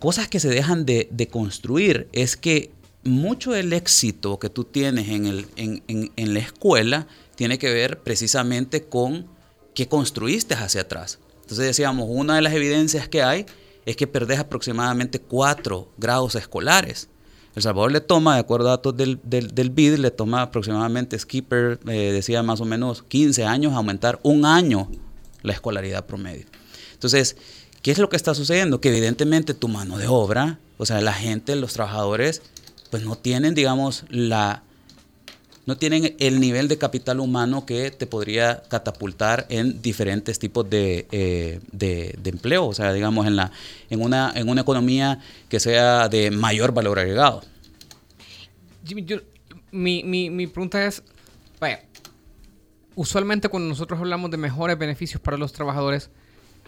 cosas 0.00 0.26
que 0.26 0.40
se 0.40 0.48
dejan 0.48 0.84
de, 0.84 1.08
de 1.12 1.28
construir. 1.28 2.08
Es 2.12 2.36
que 2.36 2.72
mucho 3.04 3.52
del 3.52 3.72
éxito 3.72 4.38
que 4.38 4.50
tú 4.50 4.64
tienes 4.64 5.08
en, 5.08 5.26
el, 5.26 5.46
en, 5.56 6.34
la 6.34 6.40
escuela 6.40 7.06
tiene 7.34 7.58
que 7.58 7.72
ver 7.72 8.00
precisamente 8.00 8.84
con 8.84 9.26
qué 9.74 9.88
construiste 9.88 10.54
hacia 10.54 10.82
atrás. 10.82 11.18
Entonces 11.42 11.66
decíamos, 11.66 12.06
una 12.08 12.36
de 12.36 12.42
las 12.42 12.52
evidencias 12.52 13.08
que 13.08 13.22
hay 13.22 13.46
es 13.86 13.96
que 13.96 14.06
perdés 14.06 14.38
aproximadamente 14.38 15.20
cuatro 15.20 15.90
grados 15.96 16.34
escolares. 16.34 17.08
El 17.56 17.62
Salvador 17.62 17.90
le 17.90 18.00
toma, 18.00 18.34
de 18.34 18.40
acuerdo 18.40 18.68
a 18.68 18.72
datos 18.72 18.96
del, 18.96 19.18
del, 19.24 19.70
BID, 19.70 19.96
le 19.96 20.10
toma 20.12 20.42
aproximadamente, 20.42 21.18
Skipper 21.18 21.80
eh, 21.88 22.12
decía 22.12 22.42
más 22.42 22.60
o 22.60 22.64
menos 22.64 23.02
15 23.02 23.44
años 23.44 23.72
aumentar 23.72 24.20
un 24.22 24.44
año 24.44 24.88
la 25.42 25.52
escolaridad 25.52 26.06
promedio. 26.06 26.46
Entonces, 26.92 27.36
¿qué 27.82 27.90
es 27.90 27.98
lo 27.98 28.08
que 28.08 28.16
está 28.16 28.34
sucediendo? 28.34 28.80
Que 28.80 28.88
evidentemente 28.88 29.54
tu 29.54 29.68
mano 29.68 29.98
de 29.98 30.06
obra, 30.06 30.58
o 30.78 30.86
sea, 30.86 31.00
la 31.00 31.12
gente, 31.12 31.56
los 31.56 31.72
trabajadores, 31.72 32.42
pues 32.90 33.04
no 33.04 33.16
tienen, 33.16 33.54
digamos, 33.54 34.04
la 34.08 34.62
no 35.66 35.76
tienen 35.76 36.16
el 36.18 36.40
nivel 36.40 36.66
de 36.66 36.78
capital 36.78 37.20
humano 37.20 37.64
que 37.64 37.92
te 37.92 38.06
podría 38.06 38.62
catapultar 38.68 39.46
en 39.50 39.80
diferentes 39.80 40.38
tipos 40.38 40.68
de, 40.68 41.06
eh, 41.12 41.60
de, 41.70 42.18
empleo, 42.24 42.66
o 42.66 42.74
sea, 42.74 42.92
digamos, 42.92 43.26
en, 43.26 43.36
la, 43.36 43.52
en, 43.88 44.02
una, 44.02 44.32
en 44.34 44.48
una 44.48 44.62
economía 44.62 45.20
que 45.48 45.60
sea 45.60 46.08
de 46.08 46.32
mayor 46.32 46.72
valor 46.72 46.98
agregado. 46.98 47.42
Jimmy, 48.84 49.06
mi, 49.70 50.02
mi, 50.02 50.30
mi 50.30 50.46
pregunta 50.48 50.84
es, 50.84 51.04
vaya, 51.60 51.84
usualmente 52.96 53.48
cuando 53.48 53.68
nosotros 53.68 54.00
hablamos 54.00 54.30
de 54.32 54.38
mejores 54.38 54.76
beneficios 54.76 55.22
para 55.22 55.36
los 55.36 55.52
trabajadores, 55.52 56.10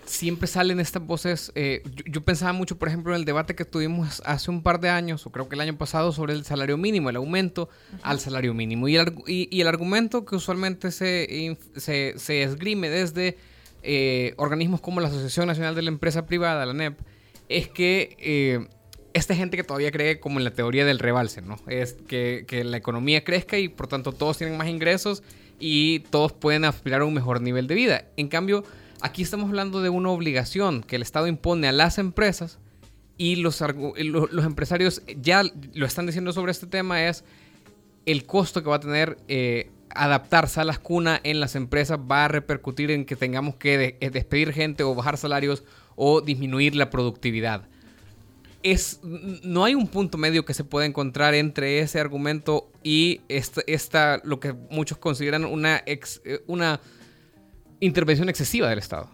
siempre 0.05 0.47
salen 0.47 0.81
estas 0.81 1.05
voces. 1.05 1.53
Eh, 1.55 1.83
yo, 2.07 2.23
pensaba 2.25 2.53
mucho, 2.53 2.79
por 2.79 2.89
ejemplo, 2.89 3.15
en 3.15 3.21
el 3.21 3.25
debate 3.25 3.55
que 3.55 3.65
tuvimos 3.65 4.23
hace 4.25 4.51
un 4.51 4.63
par 4.63 4.81
de 4.81 4.91
años, 4.91 5.27
o 5.27 5.31
creo 5.31 5.49
que 5.49 5.55
el 5.55 5.61
año 5.61 5.77
pasado, 5.77 6.13
sobre 6.13 6.33
el 6.33 6.45
salario 6.45 6.77
mínimo, 6.77 7.11
el 7.11 7.17
aumento 7.17 7.69
al 8.03 8.21
salario 8.21 8.55
mínimo. 8.55 8.89
Y 8.89 8.97
el, 8.97 9.15
y, 9.27 9.61
el, 9.61 9.69
argumento 9.69 10.25
que 10.25 10.37
usualmente 10.37 10.91
se, 10.91 11.57
se, 11.77 12.15
se 12.17 12.43
esgrime 12.43 12.91
desde 12.91 13.37
eh, 13.83 14.35
organismos 14.37 14.81
como 14.81 15.01
la 15.01 15.09
Asociación 15.09 15.47
Nacional 15.47 15.75
de 15.75 15.83
la 15.83 15.89
Empresa 15.89 16.27
Privada, 16.27 16.65
la 16.67 16.73
NEP, 16.73 16.99
es 17.49 17.69
que 17.69 18.17
eh, 18.21 18.67
esta 19.13 19.35
gente 19.35 19.57
que 19.57 19.65
todavía 19.65 19.91
cree 19.91 20.21
como 20.21 20.39
en 20.39 20.45
la 20.45 20.53
teoría 20.53 20.85
del 20.85 20.99
rebalse, 20.99 21.43
¿no? 21.43 21.57
Es 21.67 21.95
que, 22.07 22.45
que 22.47 22.65
la 22.65 22.77
economía 22.77 23.25
crezca 23.25 23.59
y 23.59 23.69
por 23.69 23.89
tanto 23.89 24.13
todos 24.13 24.39
tienen 24.39 24.57
más 24.57 24.69
ingresos 24.69 25.23
y 25.59 26.01
todos 26.11 26.33
pueden 26.33 26.65
aspirar 26.65 27.03
a 27.03 27.05
un 27.05 27.15
mejor 27.15 27.41
nivel 27.41 27.67
de 27.67 27.75
vida. 27.75 28.05
En 28.17 28.29
cambio, 28.29 28.65
Aquí 29.05 29.23
estamos 29.23 29.49
hablando 29.49 29.83
de 29.83 29.89
una 29.89 30.11
obligación 30.11 30.85
que 30.85 30.95
el 30.95 31.03
Estado 31.03 31.27
impone 31.27 31.67
a 31.67 31.73
las 31.73 31.99
empresas 31.99 32.61
y 33.19 33.35
los, 33.35 33.61
los 33.61 34.45
empresarios 34.45 35.03
ya 35.21 35.43
lo 35.75 35.87
están 35.87 36.07
diciendo 36.07 36.33
sobre 36.33 36.53
este 36.53 36.69
tema 36.69 37.09
es 37.09 37.25
el 38.07 38.25
costo 38.27 38.63
que 38.63 38.71
va 38.71 38.77
a 38.77 38.81
tener 38.81 39.19
eh, 39.27 39.71
adaptarse 39.91 40.61
a 40.61 40.65
las 40.65 40.79
cunas 40.79 41.21
en 41.25 41.41
las 41.41 41.57
empresas 41.57 41.99
va 41.99 42.27
a 42.27 42.29
repercutir 42.29 42.93
en 42.93 43.05
que 43.05 43.17
tengamos 43.17 43.57
que 43.57 43.97
eh, 44.01 44.11
despedir 44.11 44.53
gente 44.53 44.85
o 44.85 44.95
bajar 44.95 45.19
salarios 45.19 45.65
o 45.97 46.21
disminuir 46.21 46.77
la 46.77 46.89
productividad. 46.89 47.67
Es, 48.63 49.01
no 49.03 49.65
hay 49.65 49.75
un 49.75 49.89
punto 49.89 50.17
medio 50.17 50.45
que 50.45 50.55
se 50.55 50.63
pueda 50.63 50.87
encontrar 50.87 51.35
entre 51.35 51.81
ese 51.81 51.99
argumento 51.99 52.71
y 52.85 53.21
esta, 53.29 53.63
esta 53.67 54.21
lo 54.23 54.39
que 54.39 54.53
muchos 54.71 54.99
consideran 54.99 55.45
una, 55.45 55.83
ex, 55.87 56.23
eh, 56.25 56.45
una 56.47 56.81
intervención 57.83 58.29
excesiva 58.29 58.69
del 58.69 58.79
Estado. 58.79 59.11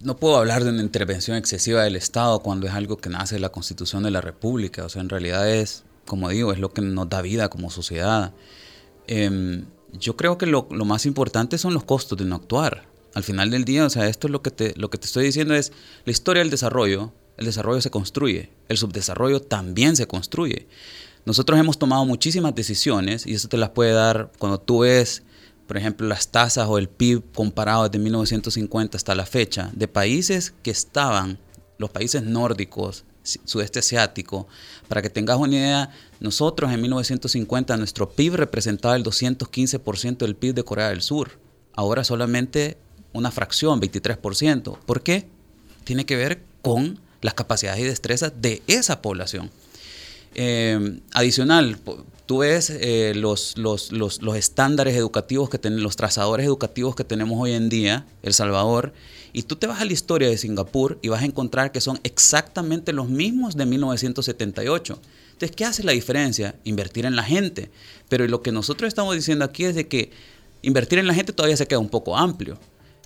No 0.00 0.16
puedo 0.16 0.36
hablar 0.36 0.64
de 0.64 0.70
una 0.70 0.80
intervención 0.80 1.36
excesiva 1.36 1.82
del 1.82 1.96
Estado 1.96 2.40
cuando 2.40 2.66
es 2.66 2.72
algo 2.72 2.96
que 2.96 3.10
nace 3.10 3.34
de 3.34 3.40
la 3.40 3.50
Constitución 3.50 4.02
de 4.02 4.10
la 4.10 4.20
República. 4.20 4.84
O 4.84 4.88
sea, 4.88 5.02
en 5.02 5.08
realidad 5.08 5.50
es, 5.50 5.84
como 6.06 6.30
digo, 6.30 6.52
es 6.52 6.58
lo 6.58 6.72
que 6.72 6.80
nos 6.80 7.08
da 7.10 7.20
vida 7.20 7.50
como 7.50 7.70
sociedad. 7.70 8.32
Em, 9.06 9.66
yo 9.92 10.16
creo 10.16 10.38
que 10.38 10.46
lo, 10.46 10.66
más 10.70 11.04
importante 11.04 11.58
son 11.58 11.74
los 11.74 11.84
costos 11.84 12.16
de 12.16 12.24
no 12.24 12.36
actuar. 12.36 12.86
Al 13.14 13.24
final 13.24 13.50
del 13.50 13.64
día, 13.64 13.84
o 13.84 13.90
sea, 13.90 14.08
esto 14.08 14.28
es 14.28 14.30
lo 14.30 14.40
que 14.40 14.50
te, 14.50 14.72
lo 14.76 14.88
que 14.88 14.98
te 14.98 15.06
estoy 15.06 15.24
diciendo 15.26 15.54
es 15.54 15.72
la 16.04 16.12
historia 16.12 16.42
del 16.42 16.50
desarrollo. 16.50 17.12
El 17.36 17.46
desarrollo 17.46 17.80
se 17.80 17.90
construye, 17.90 18.50
el 18.68 18.78
subdesarrollo 18.78 19.42
también 19.42 19.94
se 19.94 20.06
construye. 20.06 20.68
Nosotros 21.28 21.60
hemos 21.60 21.78
tomado 21.78 22.06
muchísimas 22.06 22.54
decisiones 22.54 23.26
y 23.26 23.34
eso 23.34 23.48
te 23.48 23.58
las 23.58 23.68
puede 23.68 23.92
dar 23.92 24.32
cuando 24.38 24.58
tú 24.58 24.78
ves, 24.78 25.24
por 25.66 25.76
ejemplo, 25.76 26.08
las 26.08 26.28
tasas 26.28 26.66
o 26.66 26.78
el 26.78 26.88
PIB 26.88 27.22
comparado 27.34 27.86
desde 27.86 28.02
1950 28.02 28.96
hasta 28.96 29.14
la 29.14 29.26
fecha 29.26 29.70
de 29.74 29.88
países 29.88 30.54
que 30.62 30.70
estaban, 30.70 31.38
los 31.76 31.90
países 31.90 32.22
nórdicos, 32.22 33.04
sudeste 33.44 33.80
asiático. 33.80 34.48
Para 34.88 35.02
que 35.02 35.10
tengas 35.10 35.36
una 35.36 35.54
idea, 35.54 35.90
nosotros 36.18 36.72
en 36.72 36.80
1950 36.80 37.76
nuestro 37.76 38.08
PIB 38.08 38.36
representaba 38.36 38.96
el 38.96 39.04
215% 39.04 40.16
del 40.16 40.34
PIB 40.34 40.54
de 40.54 40.64
Corea 40.64 40.88
del 40.88 41.02
Sur. 41.02 41.38
Ahora 41.74 42.04
solamente 42.04 42.78
una 43.12 43.30
fracción, 43.30 43.82
23%. 43.82 44.78
¿Por 44.78 45.02
qué? 45.02 45.28
Tiene 45.84 46.06
que 46.06 46.16
ver 46.16 46.42
con 46.62 47.00
las 47.20 47.34
capacidades 47.34 47.80
y 47.80 47.84
destrezas 47.84 48.32
de 48.40 48.62
esa 48.66 49.02
población. 49.02 49.50
Eh, 50.34 51.00
adicional, 51.12 51.78
tú 52.26 52.38
ves 52.38 52.70
eh, 52.70 53.14
los, 53.16 53.56
los, 53.56 53.90
los, 53.90 54.22
los, 54.22 54.36
estándares 54.36 54.94
educativos 54.94 55.48
que 55.48 55.58
tienen, 55.58 55.82
los 55.82 55.96
trazadores 55.96 56.44
educativos 56.44 56.94
que 56.94 57.02
tenemos 57.02 57.40
hoy 57.40 57.52
en 57.54 57.70
día, 57.70 58.06
El 58.22 58.34
Salvador, 58.34 58.92
y 59.32 59.44
tú 59.44 59.56
te 59.56 59.66
vas 59.66 59.80
a 59.80 59.86
la 59.86 59.92
historia 59.94 60.28
de 60.28 60.36
Singapur 60.36 60.98
y 61.00 61.08
vas 61.08 61.22
a 61.22 61.24
encontrar 61.24 61.72
que 61.72 61.80
son 61.80 61.98
exactamente 62.02 62.92
los 62.92 63.08
mismos 63.08 63.56
de 63.56 63.64
1978. 63.64 65.00
Entonces, 65.32 65.56
¿qué 65.56 65.64
hace 65.64 65.82
la 65.84 65.92
diferencia? 65.92 66.54
Invertir 66.64 67.06
en 67.06 67.16
la 67.16 67.22
gente. 67.22 67.70
Pero 68.10 68.26
lo 68.26 68.42
que 68.42 68.52
nosotros 68.52 68.88
estamos 68.88 69.14
diciendo 69.14 69.44
aquí 69.44 69.64
es 69.64 69.74
de 69.74 69.88
que 69.88 70.10
invertir 70.60 70.98
en 70.98 71.06
la 71.06 71.14
gente 71.14 71.32
todavía 71.32 71.56
se 71.56 71.66
queda 71.66 71.78
un 71.78 71.88
poco 71.88 72.16
amplio. 72.16 72.58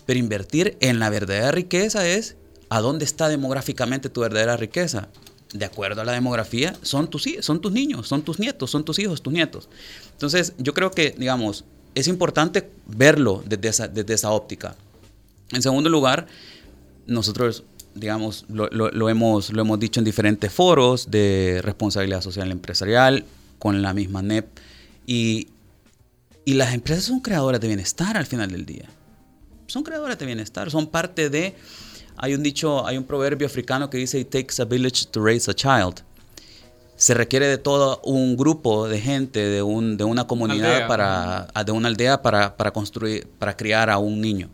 Pero 0.04 0.18
invertir 0.18 0.76
en 0.80 0.98
la 0.98 1.10
verdadera 1.10 1.52
riqueza 1.52 2.08
es 2.08 2.36
a 2.70 2.80
dónde 2.80 3.04
está 3.04 3.28
demográficamente 3.28 4.08
tu 4.08 4.22
verdadera 4.22 4.56
riqueza 4.56 5.10
de 5.52 5.64
acuerdo 5.64 6.00
a 6.00 6.04
la 6.04 6.12
demografía, 6.12 6.74
son 6.82 7.08
tus, 7.08 7.28
son 7.40 7.60
tus 7.60 7.72
niños, 7.72 8.08
son 8.08 8.22
tus 8.22 8.38
nietos, 8.38 8.70
son 8.70 8.84
tus 8.84 8.98
hijos, 8.98 9.22
tus 9.22 9.32
nietos. 9.32 9.68
Entonces, 10.12 10.54
yo 10.58 10.72
creo 10.74 10.90
que, 10.90 11.14
digamos, 11.16 11.64
es 11.94 12.08
importante 12.08 12.70
verlo 12.86 13.42
desde 13.46 14.14
esa, 14.14 14.30
óptica. 14.30 14.76
En 15.50 15.62
segundo 15.62 15.90
lugar, 15.90 16.26
nosotros, 17.06 17.64
digamos, 17.94 18.46
lo, 18.48 19.08
hemos, 19.08 19.52
lo 19.52 19.60
hemos 19.60 19.78
dicho 19.78 20.00
en 20.00 20.04
diferentes 20.04 20.50
foros 20.52 21.10
de 21.10 21.60
responsabilidad 21.62 22.22
social 22.22 22.50
empresarial, 22.50 23.24
con 23.58 23.82
la 23.82 23.92
misma 23.92 24.22
NEP, 24.22 24.46
y, 25.06 25.48
y 26.44 26.54
las 26.54 26.72
empresas 26.72 27.04
son 27.04 27.20
creadoras 27.20 27.60
de 27.60 27.68
bienestar 27.68 28.16
al 28.16 28.26
final 28.26 28.50
del 28.50 28.64
día. 28.64 28.88
Son 29.66 29.84
creadoras 29.84 30.18
de 30.18 30.26
bienestar, 30.26 30.70
son 30.70 30.86
parte 30.86 31.30
de 31.30 31.54
hay 32.16 32.34
un 32.34 32.42
dicho, 32.42 32.86
hay 32.86 32.96
un 32.96 33.04
proverbio 33.04 33.46
africano 33.46 33.90
que 33.90 33.98
dice, 33.98 34.18
It 34.18 34.30
takes 34.30 34.60
a 34.60 34.64
village 34.64 35.06
to 35.10 35.24
raise 35.24 35.50
a 35.50 35.54
child. 35.54 36.02
Se 36.96 37.14
requiere 37.14 37.46
de 37.46 37.58
todo 37.58 38.00
un 38.04 38.36
grupo 38.36 38.88
de 38.88 39.00
gente, 39.00 39.40
de, 39.40 39.62
un, 39.62 39.96
de 39.96 40.04
una 40.04 40.26
comunidad, 40.26 40.86
para, 40.86 41.48
de 41.64 41.72
una 41.72 41.88
aldea 41.88 42.22
para, 42.22 42.56
para 42.56 42.70
construir, 42.70 43.28
para 43.38 43.56
criar 43.56 43.90
a 43.90 43.98
un 43.98 44.20
niño. 44.20 44.50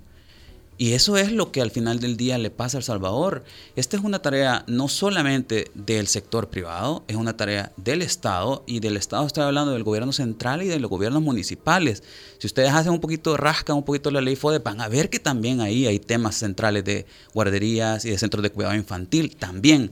Y 0.81 0.93
eso 0.93 1.17
es 1.17 1.33
lo 1.33 1.51
que 1.51 1.61
al 1.61 1.73
final 1.73 1.99
del 1.99 2.17
día 2.17 2.39
le 2.39 2.51
pasa 2.51 2.77
a 2.77 2.79
El 2.79 2.85
Salvador. 2.85 3.43
Esta 3.75 3.97
es 3.97 4.05
una 4.05 4.23
tarea 4.23 4.65
no 4.69 4.87
solamente 4.87 5.73
del 5.75 6.07
sector 6.07 6.51
privado, 6.51 7.03
es 7.09 7.17
una 7.17 7.37
tarea 7.37 7.73
del 7.77 8.01
Estado 8.01 8.63
y 8.65 8.79
del 8.79 8.97
Estado 8.97 9.27
estoy 9.27 9.43
hablando 9.43 9.73
del 9.73 9.83
gobierno 9.83 10.13
central 10.13 10.63
y 10.63 10.69
de 10.69 10.79
los 10.79 10.89
gobiernos 10.89 11.21
municipales. 11.21 12.05
Si 12.39 12.47
ustedes 12.47 12.71
hacen 12.71 12.93
un 12.93 13.01
poquito, 13.01 13.37
rascan 13.37 13.77
un 13.77 13.83
poquito 13.83 14.13
la 14.13 14.21
ley 14.21 14.37
FODE, 14.37 14.61
van 14.61 14.81
a 14.81 14.87
ver 14.87 15.11
que 15.11 15.19
también 15.19 15.61
ahí 15.61 15.85
hay 15.89 15.99
temas 15.99 16.37
centrales 16.37 16.85
de 16.85 17.07
guarderías 17.35 18.05
y 18.05 18.11
de 18.11 18.19
centros 18.19 18.45
de 18.45 18.51
cuidado 18.51 18.77
infantil. 18.77 19.35
También 19.35 19.91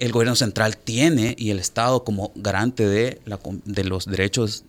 el 0.00 0.10
gobierno 0.10 0.34
central 0.34 0.76
tiene 0.76 1.36
y 1.38 1.50
el 1.50 1.60
Estado 1.60 2.02
como 2.02 2.32
garante 2.34 2.88
de, 2.88 3.20
la, 3.24 3.38
de 3.66 3.84
los 3.84 4.06
derechos 4.06 4.64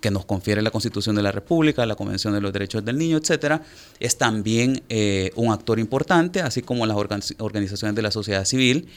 que 0.00 0.10
nos 0.10 0.24
confiere 0.24 0.62
la 0.62 0.70
Constitución 0.70 1.14
de 1.14 1.22
la 1.22 1.32
República, 1.32 1.84
la 1.86 1.94
Convención 1.94 2.32
de 2.34 2.40
los 2.40 2.52
Derechos 2.52 2.84
del 2.84 2.98
Niño, 2.98 3.18
etcétera, 3.18 3.62
es 3.98 4.18
también 4.18 4.82
eh, 4.88 5.30
un 5.36 5.52
actor 5.52 5.78
importante, 5.78 6.40
así 6.40 6.62
como 6.62 6.86
las 6.86 6.96
organizaciones 6.96 7.94
de 7.94 8.02
la 8.02 8.10
sociedad 8.10 8.44
civil. 8.44 8.88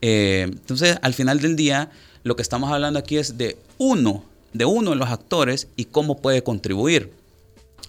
Eh, 0.00 0.44
entonces, 0.44 0.98
al 1.02 1.14
final 1.14 1.40
del 1.40 1.56
día, 1.56 1.90
lo 2.22 2.36
que 2.36 2.42
estamos 2.42 2.70
hablando 2.70 2.98
aquí 2.98 3.18
es 3.18 3.36
de 3.36 3.56
uno, 3.78 4.24
de 4.52 4.64
uno 4.64 4.90
de 4.90 4.96
los 4.96 5.10
actores 5.10 5.68
y 5.76 5.86
cómo 5.86 6.18
puede 6.18 6.42
contribuir. 6.42 7.12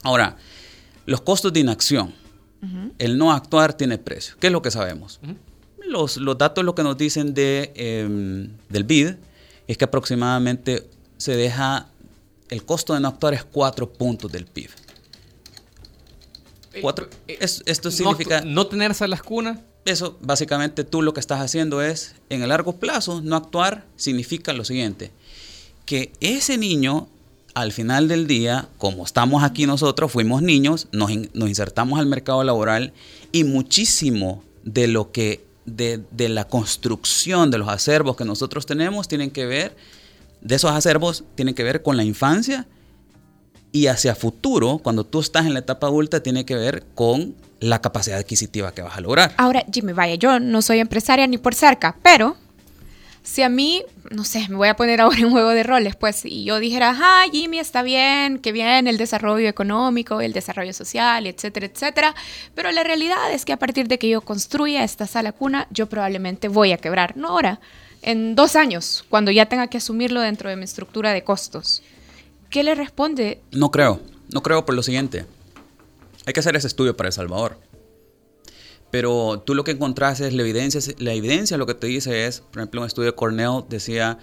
Ahora, 0.02 0.38
los 1.06 1.22
costos 1.22 1.54
de 1.54 1.60
inacción. 1.62 2.14
El 2.98 3.18
no 3.18 3.34
actuar 3.34 3.74
tiene 3.74 3.98
precio. 3.98 4.36
¿Qué 4.40 4.48
es 4.48 4.54
lo 4.54 4.62
que 4.62 4.72
sabemos? 4.72 5.20
los, 5.86 6.16
los, 6.16 6.38
datos 6.38 6.64
lo 6.64 6.76
que 6.76 6.84
nos 6.84 6.98
dicen 6.98 7.34
de, 7.34 7.74
em, 7.76 8.50
del 8.70 8.86
BID 8.86 9.16
es 9.68 9.78
que 9.78 9.84
aproximadamente 9.84 10.88
se 11.18 11.36
deja 11.36 11.88
el 12.54 12.64
costo 12.64 12.94
de 12.94 13.00
no 13.00 13.10
actuar 13.10 13.34
es 13.34 13.44
4 13.44 13.92
puntos 13.92 14.32
del 14.32 14.46
PIB. 14.46 14.70
Eh, 16.74 16.82
eh, 17.28 17.38
esto 17.40 17.92
significa... 17.92 18.42
No, 18.42 18.68
tenerse 18.68 19.04
a 19.04 19.08
las 19.08 19.22
cunas. 19.22 19.60
Eso, 19.86 20.18
básicamente, 20.22 20.84
tú 20.84 21.02
lo 21.02 21.14
que 21.14 21.20
estás 21.20 21.42
haciendo 21.42 21.82
es, 21.82 22.16
en 22.30 22.42
el 22.42 22.50
largo 22.50 22.78
plazo, 22.78 23.22
no 23.22 23.36
actuar 23.36 23.86
significa 23.98 24.54
lo 24.54 24.64
siguiente, 24.64 25.12
que 25.86 26.14
ese 26.22 26.58
niño, 26.58 27.10
al 27.54 27.74
final 27.74 28.08
del 28.08 28.26
día, 28.26 28.70
como 28.78 29.04
estamos 29.04 29.44
aquí 29.44 29.66
nosotros, 29.66 30.10
fuimos 30.12 30.42
niños, 30.42 30.88
nos, 30.94 31.12
insertamos 31.12 32.00
al 32.00 32.06
mercado 32.06 32.46
laboral 32.46 32.94
y 33.34 33.44
muchísimo 33.44 34.42
de 34.64 34.88
lo 34.88 35.12
que, 35.12 35.44
de, 35.66 36.02
de 36.12 36.30
la 36.30 36.48
construcción 36.48 37.52
de 37.52 37.58
los 37.58 37.68
acervos 37.68 38.16
que 38.16 38.24
nosotros 38.24 38.66
tenemos, 38.66 39.10
tienen 39.10 39.32
que 39.32 39.46
ver 39.46 39.76
de 40.44 40.56
esos 40.56 40.72
acervos 40.72 41.24
tienen 41.36 41.56
que 41.56 41.64
ver 41.64 41.82
con 41.82 41.98
la 41.98 42.04
infancia 42.04 42.68
Y 43.72 43.88
hacia 43.88 44.14
futuro, 44.14 44.78
cuando 44.84 45.04
tú 45.04 45.20
estás 45.20 45.48
en 45.48 45.54
la 45.54 45.60
etapa 45.60 45.88
adulta, 45.88 46.22
tiene 46.22 46.46
que 46.46 46.56
ver 46.56 46.86
con 46.94 47.36
la 47.60 47.82
capacidad 47.82 48.20
adquisitiva 48.20 48.72
que 48.72 48.84
vas 48.84 48.98
a 48.98 49.02
lograr. 49.02 49.34
Ahora, 49.38 49.66
Jimmy, 49.72 49.94
vaya, 49.94 50.16
yo 50.16 50.40
no 50.40 50.62
soy 50.62 50.80
empresaria 50.80 51.26
ni 51.26 51.40
por 51.40 51.56
cerca, 51.56 51.98
pero 52.04 52.38
si 53.24 53.42
a 53.42 53.50
mí, 53.50 53.84
no 54.12 54.26
sé, 54.26 54.48
me 54.50 54.58
voy 54.58 54.68
a 54.68 54.76
poner 54.76 55.00
ahora 55.00 55.18
en 55.18 55.32
juego 55.32 55.50
de 55.52 55.64
roles, 55.64 55.96
pues, 55.96 56.26
y 56.26 56.44
yo 56.44 56.60
dijera, 56.60 56.94
ah, 56.96 57.24
Jimmy, 57.32 57.58
está 57.58 57.82
bien, 57.82 58.38
que 58.38 58.52
bien 58.52 58.86
el 58.88 58.98
desarrollo 58.98 59.48
económico, 59.48 60.20
el 60.20 60.34
desarrollo 60.34 60.74
social, 60.74 61.26
etcétera, 61.26 61.66
etcétera, 61.66 62.16
pero 62.54 62.70
la 62.72 62.84
realidad 62.84 63.32
es 63.32 63.46
que 63.46 63.54
a 63.54 63.58
partir 63.58 63.88
de 63.88 63.98
que 63.98 64.10
yo 64.10 64.22
construya 64.22 64.84
esta 64.84 65.08
sala 65.08 65.32
cuna, 65.32 65.68
yo 65.72 65.88
probablemente 65.88 66.50
voy 66.50 66.74
a 66.74 66.78
quebrar, 66.78 67.16
no 67.16 67.30
ahora, 67.30 67.62
en 68.02 68.36
dos 68.36 68.58
años, 68.58 69.06
cuando 69.08 69.32
ya 69.32 69.46
tenga 69.46 69.68
que 69.68 69.78
asumirlo 69.78 70.20
dentro 70.20 70.50
de 70.50 70.58
mi 70.58 70.66
estructura 70.66 71.14
de 71.14 71.24
costos. 71.24 71.82
¿Qué 72.50 72.62
le 72.62 72.76
responde? 72.76 73.42
No 73.52 73.72
creo, 73.72 74.02
no 74.34 74.44
creo 74.44 74.66
por 74.66 74.76
lo 74.76 74.84
siguiente. 74.84 75.26
Hay 76.26 76.34
que 76.34 76.42
hacer 76.42 76.58
ese 76.58 76.68
estudio 76.68 76.98
para 76.98 77.08
El 77.08 77.14
Salvador. 77.14 77.58
Pero 78.94 79.42
tú 79.44 79.56
lo 79.56 79.64
que 79.64 79.72
encontrás 79.72 80.20
es 80.20 80.34
la 80.34 80.44
evidencia, 80.44 80.80
la 81.00 81.14
evidencia 81.16 81.58
lo 81.58 81.66
que 81.66 81.74
te 81.74 81.88
dice 81.88 82.28
es, 82.28 82.42
por 82.42 82.60
ejemplo, 82.60 82.82
un 82.82 82.86
estudio 82.86 83.10
de 83.10 83.16
Cornell 83.16 83.64
decía, 83.68 84.20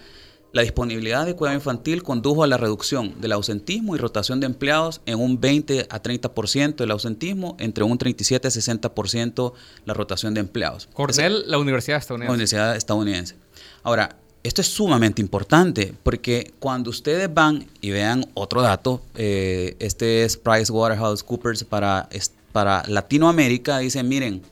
la 0.52 0.62
disponibilidad 0.62 1.26
de 1.26 1.34
cuidado 1.34 1.56
infantil 1.56 2.04
condujo 2.04 2.44
a 2.44 2.46
la 2.46 2.56
reducción 2.56 3.20
del 3.20 3.32
ausentismo 3.32 3.96
y 3.96 3.98
rotación 3.98 4.38
de 4.38 4.46
empleados 4.46 5.00
en 5.06 5.18
un 5.18 5.40
20 5.40 5.88
a 5.90 6.00
30% 6.00 6.76
del 6.76 6.92
ausentismo, 6.92 7.56
entre 7.58 7.82
un 7.82 7.98
37 7.98 8.46
a 8.46 8.50
60% 8.52 9.54
la 9.86 9.92
rotación 9.92 10.34
de 10.34 10.40
empleados. 10.40 10.88
Cornell, 10.92 11.42
la 11.48 11.58
Universidad 11.58 11.98
estadounidense. 11.98 12.30
La 12.30 12.34
Universidad 12.34 12.76
estadounidense. 12.76 13.34
Ahora, 13.82 14.18
esto 14.44 14.60
es 14.60 14.68
sumamente 14.68 15.20
importante 15.20 15.94
porque 16.04 16.52
cuando 16.60 16.90
ustedes 16.90 17.28
van 17.34 17.66
y 17.80 17.90
vean 17.90 18.24
otro 18.34 18.62
dato, 18.62 19.02
eh, 19.16 19.74
este 19.80 20.22
es 20.22 20.36
PricewaterhouseCoopers 20.36 21.64
para, 21.64 22.08
para 22.52 22.84
Latinoamérica, 22.86 23.80
dicen, 23.80 24.08
miren, 24.08 24.42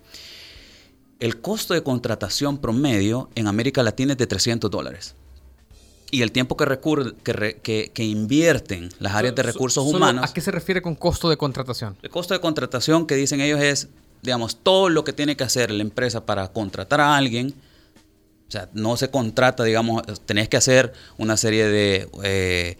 el 1.20 1.40
costo 1.40 1.74
de 1.74 1.82
contratación 1.82 2.58
promedio 2.58 3.28
en 3.34 3.46
América 3.46 3.82
Latina 3.82 4.12
es 4.12 4.18
de 4.18 4.26
300 4.26 4.70
dólares. 4.70 5.14
Y 6.10 6.22
el 6.22 6.32
tiempo 6.32 6.56
que, 6.56 6.66
que, 7.62 7.90
que, 7.92 8.04
invierten 8.04 8.88
las 8.98 9.14
áreas 9.14 9.34
de 9.34 9.42
recursos 9.42 9.84
humanos... 9.84 10.24
¿A 10.24 10.32
qué 10.32 10.40
se 10.40 10.50
refiere 10.50 10.80
con 10.80 10.94
costo 10.94 11.28
de 11.28 11.36
contratación? 11.36 11.98
El 12.02 12.08
costo 12.08 12.32
de 12.32 12.40
contratación 12.40 13.06
que 13.06 13.14
dicen 13.14 13.42
ellos 13.42 13.60
es, 13.60 13.88
digamos, 14.22 14.56
todo 14.62 14.88
lo 14.88 15.04
que 15.04 15.12
tiene 15.12 15.36
que 15.36 15.44
hacer 15.44 15.70
la 15.70 15.82
empresa 15.82 16.24
para 16.24 16.48
contratar 16.48 17.02
a 17.02 17.14
alguien. 17.14 17.54
O 18.48 18.50
sea, 18.50 18.70
no 18.72 18.96
se 18.96 19.10
contrata, 19.10 19.64
digamos, 19.64 20.02
tenés 20.24 20.48
que 20.48 20.56
hacer 20.56 20.94
una 21.18 21.36
serie 21.36 21.66
de... 21.66 22.08
Eh, 22.22 22.78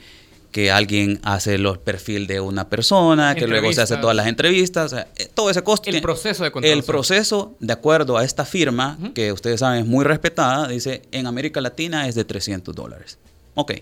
que 0.51 0.71
alguien 0.71 1.21
hace 1.23 1.55
el 1.55 1.79
perfil 1.81 2.27
de 2.27 2.41
una 2.41 2.69
persona, 2.69 3.35
que 3.35 3.47
luego 3.47 3.73
se 3.73 3.83
hace 3.83 3.97
todas 3.99 4.17
las 4.17 4.27
entrevistas, 4.27 4.93
eh, 4.93 5.31
todo 5.35 5.51
ese 5.51 5.63
costo. 5.63 5.91
El 5.91 6.01
proceso 6.01 6.45
de 6.45 6.73
El 6.73 6.83
proceso, 6.83 7.55
de 7.61 7.73
acuerdo 7.73 8.17
a 8.17 8.25
esta 8.25 8.45
firma, 8.45 8.99
que 9.15 9.33
ustedes 9.33 9.61
saben 9.61 9.81
es 9.81 9.87
muy 9.87 10.05
respetada, 10.05 10.69
dice, 10.69 11.03
en 11.13 11.27
América 11.27 11.61
Latina 11.61 12.09
es 12.09 12.15
de 12.15 12.25
300 12.25 12.75
dólares. 12.75 13.19
Ok. 13.55 13.73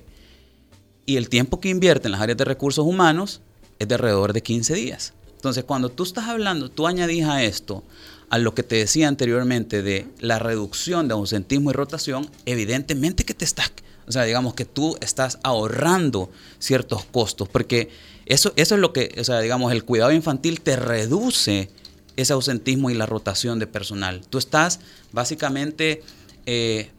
Y 1.06 1.16
el 1.16 1.28
tiempo 1.28 1.60
que 1.60 1.68
invierte 1.68 2.08
en 2.08 2.12
las 2.12 2.20
áreas 2.20 2.36
de 2.36 2.44
recursos 2.44 2.84
humanos 2.84 3.40
es 3.78 3.86
de 3.86 3.94
alrededor 3.94 4.32
de 4.32 4.42
15 4.42 4.74
días. 4.74 5.12
Entonces, 5.36 5.64
cuando 5.64 5.90
tú 5.90 6.02
estás 6.02 6.26
hablando, 6.26 6.70
tú 6.70 6.88
añadís 6.88 7.24
a 7.24 7.44
esto, 7.44 7.84
a 8.28 8.38
lo 8.38 8.54
que 8.54 8.64
te 8.64 8.76
decía 8.76 9.06
anteriormente 9.06 9.82
de 9.82 10.08
la 10.18 10.40
reducción 10.40 11.06
de 11.06 11.14
ausentismo 11.14 11.70
y 11.70 11.74
rotación, 11.74 12.28
evidentemente 12.44 13.24
que 13.24 13.34
te 13.34 13.44
estás 13.44 13.70
o 14.06 14.12
sea, 14.12 14.24
digamos 14.24 14.54
que 14.54 14.64
tú 14.64 14.96
estás 15.00 15.38
ahorrando 15.42 16.30
ciertos 16.58 17.04
costos, 17.04 17.48
porque 17.48 17.88
eso, 18.26 18.52
eso 18.56 18.74
es 18.74 18.80
lo 18.80 18.92
que, 18.92 19.14
o 19.18 19.24
sea, 19.24 19.40
digamos, 19.40 19.72
el 19.72 19.84
cuidado 19.84 20.12
infantil 20.12 20.60
te 20.60 20.76
reduce 20.76 21.70
ese 22.16 22.32
ausentismo 22.32 22.90
y 22.90 22.94
la 22.94 23.06
rotación 23.06 23.58
de 23.58 23.66
personal. 23.66 24.22
Tú 24.28 24.38
estás 24.38 24.80
básicamente 25.12 26.02
eh, 26.46 26.90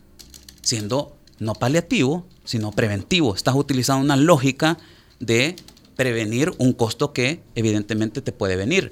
siendo 0.62 1.16
no 1.40 1.54
paliativo, 1.54 2.26
sino 2.46 2.72
preventivo. 2.72 3.36
Estás 3.36 3.56
utilizando 3.56 4.04
una 4.04 4.16
lógica 4.16 4.78
de 5.20 5.56
prevenir 5.96 6.54
un 6.60 6.74
costo 6.74 7.14
que 7.14 7.42
evidentemente 7.56 8.22
te 8.22 8.32
puede 8.32 8.56
venir. 8.56 8.92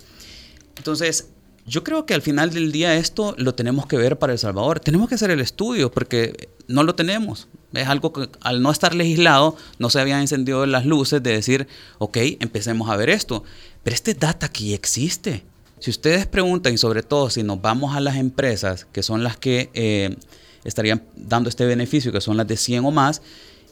Entonces, 0.77 1.29
yo 1.67 1.83
creo 1.83 2.05
que 2.05 2.13
al 2.13 2.21
final 2.21 2.51
del 2.51 2.71
día 2.71 2.95
esto 2.95 3.33
lo 3.37 3.55
tenemos 3.55 3.87
que 3.87 3.97
ver 3.97 4.19
para 4.19 4.33
El 4.33 4.39
Salvador. 4.39 4.79
Tenemos 4.79 5.09
que 5.09 5.15
hacer 5.15 5.31
el 5.31 5.39
estudio 5.39 5.89
porque 5.91 6.49
no 6.67 6.83
lo 6.83 6.93
tenemos. 6.93 7.47
Es 7.73 7.87
algo 7.87 8.13
que 8.13 8.29
al 8.41 8.61
no 8.61 8.71
estar 8.71 8.93
legislado 8.93 9.57
no 9.79 9.89
se 9.89 9.99
habían 9.99 10.21
encendido 10.21 10.65
las 10.67 10.85
luces 10.85 11.23
de 11.23 11.31
decir, 11.31 11.67
ok, 11.97 12.17
empecemos 12.39 12.89
a 12.89 12.95
ver 12.95 13.09
esto. 13.09 13.43
Pero 13.83 13.95
este 13.95 14.13
data 14.13 14.45
aquí 14.45 14.75
existe. 14.75 15.43
Si 15.79 15.89
ustedes 15.89 16.27
preguntan, 16.27 16.73
y 16.73 16.77
sobre 16.77 17.01
todo 17.01 17.29
si 17.31 17.41
nos 17.41 17.61
vamos 17.61 17.95
a 17.95 17.99
las 17.99 18.15
empresas 18.17 18.85
que 18.91 19.01
son 19.01 19.23
las 19.23 19.37
que 19.37 19.71
eh, 19.73 20.15
estarían 20.63 21.03
dando 21.15 21.49
este 21.49 21.65
beneficio, 21.65 22.11
que 22.11 22.21
son 22.21 22.37
las 22.37 22.47
de 22.47 22.57
100 22.57 22.85
o 22.85 22.91
más, 22.91 23.21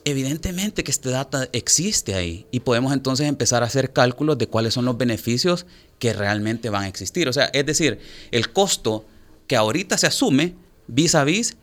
evidentemente 0.05 0.83
que 0.83 0.91
este 0.91 1.09
data 1.09 1.47
existe 1.53 2.15
ahí 2.15 2.45
y 2.51 2.61
podemos 2.61 2.91
entonces 2.91 3.27
empezar 3.27 3.63
a 3.63 3.67
hacer 3.67 3.93
cálculos 3.93 4.37
de 4.37 4.47
cuáles 4.47 4.73
son 4.73 4.85
los 4.85 4.97
beneficios 4.97 5.65
que 6.03 6.11
realmente 6.11 6.69
van 6.69 6.83
a 6.83 6.87
existir. 6.89 7.29
O 7.29 7.33
sea, 7.33 7.45
es 7.53 7.65
decir, 7.65 7.97
el 8.31 8.51
costo 8.51 9.05
que 9.47 9.55
ahorita 9.55 9.97
se 9.97 10.05
asume 10.05 10.53
vis 10.87 11.15
a 11.15 11.23
vis 11.23 11.55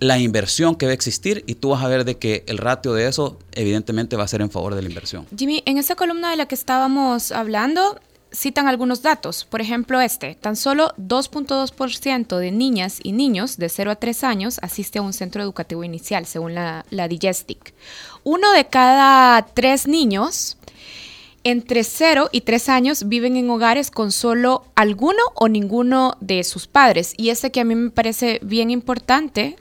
la 0.00 0.18
inversión 0.18 0.74
que 0.74 0.86
va 0.86 0.90
a 0.90 0.94
existir 0.94 1.44
y 1.46 1.54
tú 1.54 1.68
vas 1.68 1.84
a 1.84 1.86
ver 1.86 2.04
de 2.04 2.18
que 2.18 2.42
el 2.48 2.58
ratio 2.58 2.94
de 2.94 3.06
eso 3.06 3.38
evidentemente 3.52 4.16
va 4.16 4.24
a 4.24 4.28
ser 4.28 4.40
en 4.40 4.50
favor 4.50 4.74
de 4.74 4.82
la 4.82 4.88
inversión. 4.88 5.24
Jimmy, 5.38 5.62
en 5.66 5.78
esa 5.78 5.94
columna 5.94 6.32
de 6.32 6.36
la 6.36 6.46
que 6.46 6.56
estábamos 6.56 7.30
hablando, 7.30 8.00
citan 8.32 8.66
algunos 8.66 9.02
datos. 9.02 9.44
Por 9.44 9.60
ejemplo, 9.60 10.00
este, 10.00 10.34
tan 10.34 10.56
solo 10.56 10.92
2.2% 10.98 12.38
de 12.38 12.50
niñas 12.50 12.98
y 13.00 13.12
niños 13.12 13.56
de 13.56 13.68
0 13.68 13.92
a 13.92 13.94
3 13.94 14.24
años 14.24 14.58
asiste 14.62 14.98
a 14.98 15.02
un 15.02 15.12
centro 15.12 15.44
educativo 15.44 15.84
inicial, 15.84 16.26
según 16.26 16.56
la, 16.56 16.84
la 16.90 17.06
Digestic. 17.06 17.72
Uno 18.24 18.50
de 18.50 18.66
cada 18.66 19.46
tres 19.54 19.86
niños 19.86 20.56
entre 21.46 21.84
0 21.84 22.28
y 22.32 22.40
3 22.40 22.68
años 22.68 23.08
viven 23.08 23.36
en 23.36 23.48
hogares 23.50 23.92
con 23.92 24.10
solo 24.10 24.64
alguno 24.74 25.22
o 25.36 25.46
ninguno 25.46 26.16
de 26.20 26.42
sus 26.42 26.66
padres. 26.66 27.14
Y 27.16 27.30
ese 27.30 27.52
que 27.52 27.60
a 27.60 27.64
mí 27.64 27.76
me 27.76 27.90
parece 27.90 28.40
bien 28.42 28.68
importante 28.68 29.54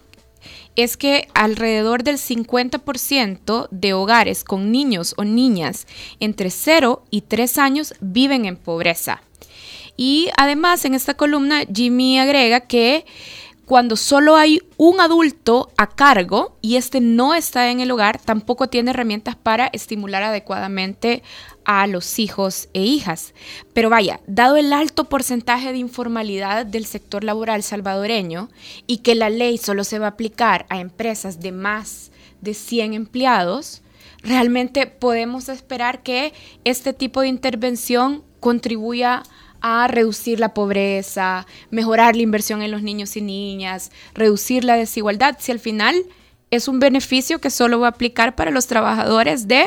es 0.76 0.98
que 0.98 1.28
alrededor 1.36 2.02
del 2.02 2.18
50% 2.18 3.68
de 3.70 3.94
hogares 3.94 4.44
con 4.44 4.72
niños 4.72 5.14
o 5.18 5.26
niñas 5.26 5.86
entre 6.20 6.50
0 6.50 7.04
y 7.12 7.22
3 7.22 7.60
años 7.60 7.94
viven 8.02 8.46
en 8.46 8.58
pobreza. 8.58 9.22
Y 9.96 10.30
además 10.38 10.86
en 10.86 10.96
esta 10.96 11.14
columna 11.14 11.66
Jimmy 11.72 12.18
agrega 12.18 12.62
que 12.62 13.06
cuando 13.66 13.96
solo 13.96 14.36
hay 14.36 14.62
un 14.78 15.02
adulto 15.02 15.72
a 15.78 15.90
cargo 15.90 16.56
y 16.62 16.76
este 16.76 17.02
no 17.02 17.34
está 17.34 17.70
en 17.72 17.80
el 17.80 17.92
hogar, 17.92 18.20
tampoco 18.20 18.68
tiene 18.68 18.92
herramientas 18.92 19.36
para 19.36 19.68
estimular 19.68 20.22
adecuadamente 20.24 21.24
a 21.66 21.88
los 21.88 22.20
hijos 22.20 22.70
e 22.74 22.82
hijas. 22.82 23.34
Pero 23.74 23.90
vaya, 23.90 24.22
dado 24.28 24.56
el 24.56 24.72
alto 24.72 25.06
porcentaje 25.06 25.72
de 25.72 25.80
informalidad 25.80 26.66
del 26.66 26.86
sector 26.86 27.24
laboral 27.24 27.64
salvadoreño 27.64 28.50
y 28.88 29.00
que 29.00 29.16
la 29.16 29.30
ley 29.30 29.58
solo 29.58 29.84
se 29.84 30.00
va 30.00 30.06
a 30.06 30.10
aplicar 30.10 30.66
a 30.70 30.80
empresas 30.80 31.40
de 31.40 31.52
más 31.52 32.12
de 32.42 32.54
100 32.54 32.94
empleados, 32.94 33.82
realmente 34.22 34.88
podemos 34.88 35.50
esperar 35.50 36.04
que 36.04 36.34
este 36.64 36.94
tipo 36.94 37.22
de 37.22 37.28
intervención 37.28 38.24
contribuya 38.40 39.24
a 39.62 39.88
reducir 39.88 40.40
la 40.40 40.54
pobreza, 40.54 41.48
mejorar 41.72 42.16
la 42.16 42.22
inversión 42.22 42.62
en 42.62 42.70
los 42.70 42.84
niños 42.84 43.18
y 43.18 43.22
niñas, 43.22 43.92
reducir 44.14 44.64
la 44.64 44.76
desigualdad, 44.76 45.38
si 45.40 45.52
al 45.52 45.60
final 45.60 45.96
es 46.52 46.68
un 46.68 46.80
beneficio 46.80 47.40
que 47.40 47.50
solo 47.50 47.80
va 47.80 47.88
a 47.88 47.90
aplicar 47.92 48.36
para 48.36 48.52
los 48.52 48.68
trabajadores 48.68 49.48
de 49.48 49.66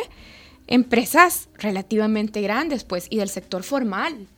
empresas 0.69 1.49
relativamente 1.55 2.41
grandes, 2.41 2.85
pues, 2.85 3.07
y 3.11 3.17
del 3.17 3.29
sector 3.29 3.65
formal. 3.65 4.29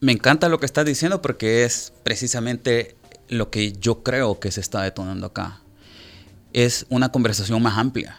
Me 0.00 0.12
encanta 0.12 0.48
lo 0.50 0.60
que 0.60 0.66
estás 0.66 0.84
diciendo 0.84 1.22
porque 1.22 1.64
es 1.64 1.92
precisamente 2.02 2.96
lo 3.28 3.50
que 3.50 3.72
yo 3.72 4.02
creo 4.02 4.38
que 4.38 4.50
se 4.50 4.60
está 4.60 4.82
detonando 4.82 5.28
acá. 5.28 5.60
Es 6.52 6.84
una 6.90 7.10
conversación 7.10 7.62
más 7.62 7.78
amplia. 7.78 8.18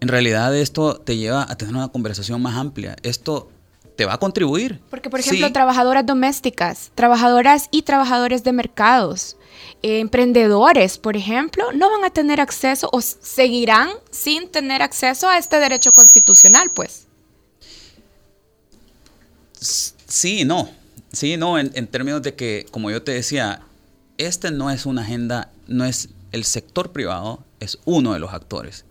En 0.00 0.08
realidad 0.08 0.54
esto 0.56 1.00
te 1.00 1.16
lleva 1.16 1.42
a 1.42 1.56
tener 1.56 1.74
una 1.74 1.88
conversación 1.88 2.40
más 2.40 2.56
amplia. 2.56 2.94
Esto 3.02 3.50
te 3.96 4.04
va 4.04 4.14
a 4.14 4.18
contribuir. 4.18 4.80
Porque, 4.90 5.10
por 5.10 5.18
ejemplo, 5.18 5.52
trabajadoras 5.52 6.06
domésticas, 6.06 6.92
trabajadoras 6.94 7.68
y 7.72 7.82
trabajadores 7.82 8.44
de 8.44 8.52
mercados, 8.52 9.36
eh, 9.82 10.00
emprendedores, 10.00 10.98
por 10.98 11.16
ejemplo, 11.16 11.72
no 11.72 11.90
van 11.90 12.04
a 12.04 12.10
tener 12.10 12.40
acceso 12.40 12.88
o 12.92 13.00
seguirán 13.00 13.90
sin 14.10 14.48
tener 14.48 14.82
acceso 14.82 15.28
a 15.28 15.38
este 15.38 15.58
derecho 15.58 15.92
constitucional, 15.92 16.70
pues. 16.74 17.06
Sí, 19.60 20.44
no. 20.44 20.68
Sí, 21.12 21.36
no, 21.36 21.58
en, 21.58 21.86
términos 21.86 22.22
de 22.22 22.34
que, 22.34 22.66
como 22.70 22.90
yo 22.90 23.02
te 23.02 23.12
decía, 23.12 23.62
este 24.18 24.50
no 24.50 24.70
es 24.70 24.84
una 24.84 25.02
agenda, 25.02 25.50
no 25.66 25.84
es 25.84 26.10
el 26.32 26.44
sector 26.44 26.92
privado, 26.92 27.44
es 27.60 27.78
uno 27.84 28.12
de 28.12 28.18
los 28.18 28.32
actores. 28.32 28.84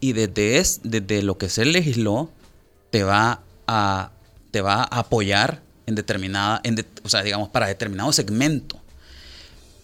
Y 0.00 0.14
desde, 0.14 0.58
es, 0.58 0.80
desde 0.82 1.22
lo 1.22 1.38
que 1.38 1.48
se 1.48 1.64
legisló, 1.64 2.30
te 2.90 3.04
va 3.04 3.42
a, 3.66 4.10
te 4.50 4.62
va 4.62 4.82
a 4.82 4.98
apoyar 4.98 5.62
en 5.86 5.94
determinada, 5.94 6.60
o 7.02 7.08
sea, 7.08 7.22
digamos, 7.22 7.50
para 7.50 7.66
determinado 7.66 8.12
segmento. 8.12 8.80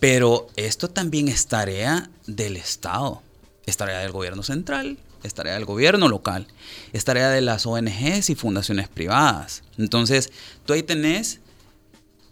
Pero 0.01 0.49
esto 0.57 0.89
también 0.89 1.29
es 1.29 1.47
tarea 1.47 2.11
del 2.27 2.57
Estado, 2.57 3.23
es 3.67 3.77
tarea 3.77 3.99
del 4.01 4.13
gobierno 4.13 4.43
central, 4.43 4.99
es 5.23 5.35
tarea 5.35 5.55
del 5.55 5.67
gobierno 5.67 6.09
local, 6.09 6.47
es 6.93 7.05
tarea 7.05 7.29
de 7.29 7.43
las 7.43 7.67
ONGs 7.67 8.31
y 8.31 8.35
fundaciones 8.35 8.89
privadas. 8.89 9.63
Entonces, 9.77 10.33
tú 10.65 10.73
ahí 10.73 10.83
tenés 10.83 11.41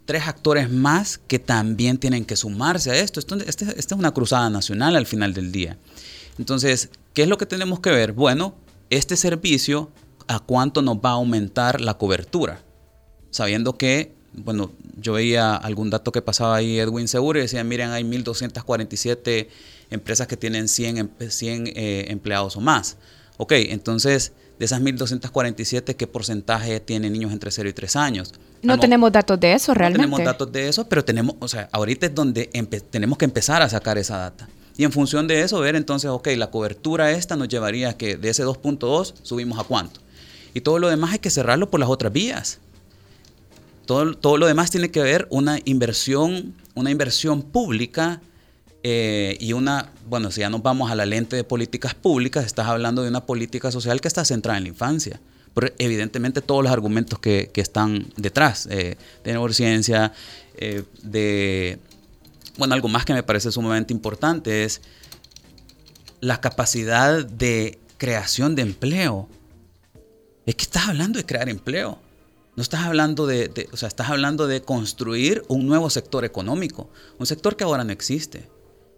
tres 0.07 0.27
actores 0.27 0.71
más 0.71 1.19
que 1.19 1.39
también 1.39 1.99
tienen 1.99 2.25
que 2.25 2.37
sumarse 2.37 2.91
a 2.91 2.97
esto. 2.97 3.21
Este, 3.21 3.79
esta 3.79 3.95
es 3.95 3.99
una 3.99 4.13
cruzada 4.13 4.49
nacional 4.49 4.97
al 4.97 5.05
final 5.05 5.35
del 5.35 5.53
día. 5.53 5.77
Entonces, 6.39 6.89
¿qué 7.13 7.25
es 7.25 7.29
lo 7.29 7.37
que 7.37 7.45
tenemos 7.45 7.81
que 7.81 7.91
ver? 7.91 8.13
Bueno, 8.13 8.55
este 8.89 9.17
servicio, 9.17 9.91
¿a 10.27 10.39
cuánto 10.39 10.81
nos 10.81 10.97
va 10.97 11.11
a 11.11 11.15
aumentar 11.15 11.83
la 11.83 11.99
cobertura? 11.99 12.63
Sabiendo 13.31 13.77
que, 13.77 14.15
bueno, 14.33 14.71
yo 15.01 15.15
veía 15.15 15.55
algún 15.57 15.91
dato 15.91 16.13
que 16.13 16.23
pasaba 16.23 16.57
ahí 16.57 16.79
Edwin 16.79 17.09
Seguro 17.09 17.39
y 17.39 17.43
decía, 17.43 17.65
miren, 17.65 17.91
hay 17.91 18.05
1.247 18.05 19.49
empresas 19.91 20.27
que 20.27 20.37
tienen 20.37 20.69
100, 20.69 21.11
100 21.29 21.67
eh, 21.67 22.07
empleados 22.09 22.57
o 22.57 22.61
más. 22.61 22.97
Ok, 23.37 23.53
entonces, 23.53 24.33
de 24.59 24.65
esas 24.65 24.81
1.247, 24.81 25.95
¿qué 25.95 26.07
porcentaje 26.07 26.81
tiene 26.81 27.11
niños 27.11 27.33
entre 27.33 27.51
0 27.51 27.69
y 27.69 27.73
3 27.73 27.97
años? 27.97 28.35
No 28.63 28.79
tenemos 28.79 29.13
datos 29.13 29.39
de 29.39 29.53
eso 29.53 29.73
realmente. 29.75 30.07
No 30.07 30.17
tenemos 30.17 30.33
datos 30.33 30.53
de 30.53 30.69
eso, 30.69 30.89
pero 30.89 31.05
tenemos, 31.05 31.37
o 31.39 31.49
sea, 31.49 31.69
ahorita 31.73 32.07
es 32.07 32.15
donde 32.15 32.47
tenemos 32.91 33.19
que 33.19 33.25
empezar 33.25 33.63
a 33.63 33.69
sacar 33.69 33.99
esa 33.99 34.19
data. 34.19 34.49
Y 34.77 34.85
en 34.85 34.93
función 34.93 35.27
de 35.27 35.41
eso, 35.43 35.59
ver 35.61 35.77
entonces, 35.77 36.11
ok, 36.11 36.29
la 36.37 36.51
cobertura 36.51 37.11
esta 37.13 37.37
nos 37.37 37.49
llevaría 37.49 37.91
a 37.91 37.97
que 37.97 38.17
de 38.17 38.29
ese 38.31 38.45
2.2 38.45 39.15
subimos 39.23 39.59
a 39.59 39.65
cuánto. 39.65 40.01
Y 40.55 40.61
todo 40.61 40.79
lo 40.79 40.89
demás 40.89 41.13
hay 41.13 41.19
que 41.19 41.31
cerrarlo 41.31 41.71
por 41.71 41.81
las 41.81 41.89
otras 41.89 42.13
vías. 42.13 42.59
Todo, 43.89 44.13
todo 44.13 44.37
lo 44.37 44.47
demás 44.47 44.71
tiene 44.71 44.91
que 44.91 45.01
ver 45.01 45.27
una 45.31 45.61
inversión, 45.65 46.55
una 46.75 46.91
inversión 46.91 47.41
pública 47.41 48.21
eh, 48.83 49.39
y 49.41 49.55
una, 49.55 49.91
bueno, 50.07 50.31
si 50.31 50.43
ya 50.43 50.51
nos 50.51 50.63
vamos 50.63 50.91
a 50.91 50.95
la 50.95 51.07
lente 51.07 51.37
de 51.37 51.43
políticas 51.43 51.95
públicas, 51.95 52.45
estás 52.45 52.67
hablando 52.67 53.03
de 53.03 53.09
una 53.09 53.25
política 53.25 53.73
social 53.73 54.03
que 54.03 54.09
está 54.09 54.27
centrada 54.27 54.59
en 54.59 54.65
la 54.65 54.69
infancia. 54.69 55.19
Pero 55.55 55.69
evidentemente 55.79 56.43
todos 56.43 56.63
los 56.63 56.71
argumentos 56.71 57.19
que, 57.19 57.51
que 57.51 57.63
están 57.63 58.13
detrás 58.19 58.69
eh, 58.71 58.99
de 59.25 59.33
neurociencia, 59.33 60.13
eh, 60.59 60.83
de... 61.03 61.79
Bueno, 62.59 62.75
algo 62.75 62.89
más 62.89 63.07
que 63.07 63.15
me 63.15 63.23
parece 63.23 63.51
sumamente 63.51 63.95
importante 63.95 64.65
es 64.65 64.83
la 66.21 66.43
capacidad 66.43 67.25
de 67.25 67.79
creación 67.97 68.55
de 68.55 68.61
empleo. 68.61 69.31
Es 70.45 70.57
que 70.57 70.65
estás 70.65 70.89
hablando 70.89 71.19
de 71.19 71.25
crear 71.25 71.49
empleo. 71.49 72.07
No 72.59 72.63
estás 72.63 72.81
hablando 72.87 73.29
de, 73.29 73.69
o 73.71 73.77
sea, 73.77 73.87
estás 73.87 74.11
hablando 74.11 74.49
de 74.49 74.63
construir 74.63 75.45
un 75.47 75.69
nuevo 75.69 75.91
sector 75.91 76.25
económico, 76.25 76.91
un 77.17 77.25
sector 77.25 77.55
que 77.57 77.63
ahora 77.63 77.85
no 77.85 77.93
existe. 77.93 78.49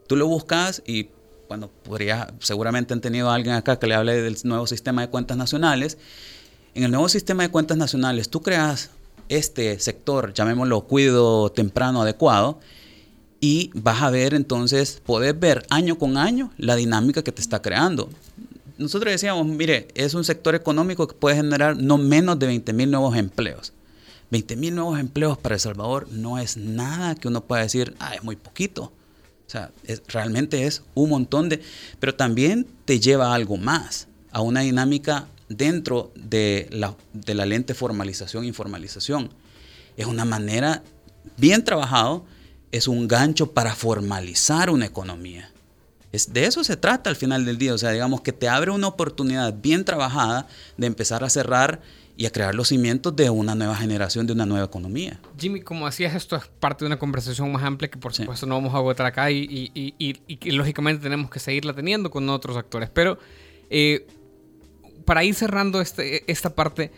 Tú 0.07 0.17
lo 0.17 0.27
buscas 0.27 0.83
y, 0.87 1.11
bueno, 1.47 1.69
podría, 1.85 2.33
seguramente 2.39 2.95
han 2.95 3.03
tenido 3.03 3.29
a 3.29 3.35
alguien 3.35 3.55
acá 3.55 3.79
que 3.79 3.87
le 3.87 3.95
hable 3.95 4.23
del 4.23 4.39
nuevo 4.45 4.67
sistema 4.67 5.03
de 5.03 5.11
cuentas 5.11 5.37
nacionales 5.37 5.99
en 6.75 6.85
el 6.85 6.91
nuevo 6.91 7.11
sistema 7.11 7.43
de 7.43 7.51
cuentas 7.51 7.77
nacionales, 7.77 8.31
tú 8.31 8.41
creas 8.41 8.93
este 9.29 9.79
sector, 9.79 10.33
llamémoslo 10.33 10.87
cuido 10.87 11.51
temprano 11.51 12.01
adecuado, 12.01 12.61
y 13.41 13.71
vas 13.75 14.01
a 14.01 14.09
ver 14.09 14.33
entonces, 14.33 15.03
puedes 15.05 15.39
ver 15.39 15.67
año 15.69 15.99
con 15.99 16.17
año 16.17 16.51
la 16.57 16.77
dinámica 16.77 17.23
que 17.23 17.33
te 17.33 17.43
está 17.43 17.61
creando. 17.61 18.09
Nosotros 18.81 19.13
decíamos, 19.13 19.47
mire, 19.47 19.89
es 19.95 20.15
un 20.15 20.25
sector 20.25 20.55
económico 20.55 21.07
que 21.07 21.15
puede 21.15 21.37
generar 21.37 21.77
no 21.77 21.99
menos 21.99 22.39
de 22.39 22.47
20 22.47 22.73
mil 22.73 22.91
nuevos 22.91 23.15
empleos. 23.15 23.75
20 24.31 24.57
mil 24.57 24.75
nuevos 24.75 24.99
empleos 24.99 25.37
para 25.37 25.57
El 25.57 25.61
Salvador 25.61 26.09
no 26.11 26.39
es 26.39 26.57
nada 26.57 27.15
que 27.15 27.29
uno 27.29 27.45
pueda 27.45 27.61
decir, 27.61 27.95
ah, 27.99 28.15
es 28.15 28.25
muy 28.25 28.37
poquito. 28.37 28.85
O 28.85 29.51
sea, 29.51 29.71
realmente 30.09 30.65
es 30.65 30.83
un 30.95 31.11
montón 31.11 31.51
de... 31.51 31.61
Pero 31.99 32.15
también 32.15 32.67
te 32.87 33.01
lleva 33.01 33.33
a 33.33 33.35
algo 33.35 33.59
más, 33.59 34.09
a 34.33 34.41
una 34.41 34.61
dinámica 34.61 35.29
dentro 35.51 36.11
de 36.15 36.67
la, 36.71 36.97
de 37.13 37.35
la 37.35 37.45
lente 37.45 37.75
formalización 37.75 38.45
e 38.45 38.47
informalización. 38.47 39.29
Es 39.99 40.07
una 40.07 40.25
manera 40.25 40.83
bien 41.37 41.65
trabajado, 41.65 42.25
es 42.73 42.89
un 42.89 43.09
gancho 43.09 43.53
para 43.53 43.75
formalizar 43.75 44.71
una 44.71 44.87
economía. 44.87 45.51
Es, 46.13 46.33
de 46.33 46.45
eso 46.45 46.65
se 46.65 46.77
trata 46.77 47.09
al 47.09 47.17
final 47.17 47.45
del 47.45 47.59
día, 47.59 47.73
o 47.75 47.79
sea, 47.79 47.91
digamos 47.91 48.21
que 48.21 48.33
te 48.33 48.49
abre 48.49 48.71
una 48.71 48.89
oportunidad 48.89 49.55
bien 49.55 49.85
trabajada 49.85 50.49
de 50.77 50.87
empezar 50.87 51.23
a 51.23 51.31
cerrar 51.31 51.81
y 52.17 52.27
a 52.27 52.31
crear 52.31 52.55
los 52.55 52.69
cimientos 52.69 53.15
de 53.17 53.31
una 53.31 53.55
nueva 53.55 53.77
generación, 53.77 54.27
de 54.27 54.33
una 54.33 54.45
nueva 54.45 54.67
economía. 54.67 55.21
Jimmy, 55.39 55.63
como 55.63 55.87
decías, 55.87 56.15
esto 56.15 56.37
es 56.37 56.47
parte 56.47 56.85
de 56.85 56.89
una 56.89 56.99
conversación 56.99 57.51
más 57.51 57.63
amplia 57.63 57.89
que 57.89 57.99
por 57.99 58.13
supuesto 58.13 58.45
no 58.45 58.57
vamos 58.57 58.75
a 58.75 58.79
agotar 58.79 59.07
acá 59.07 59.31
y, 59.31 59.39
y, 59.39 59.95
y, 59.99 60.21
y, 60.27 60.51
lógicamente 60.51 61.03
tenemos 61.03 61.31
que 61.31 61.39
seguirla 61.39 61.73
teniendo 61.73 62.11
con 62.11 62.29
otros 62.29 62.57
actores, 62.57 62.91
pero 62.93 63.19
eh, 63.71 64.07
para 65.07 65.25
ir 65.25 65.35
cerrando 65.35 65.81
este, 65.81 66.31
esta 66.31 66.55
parte, 66.55 66.91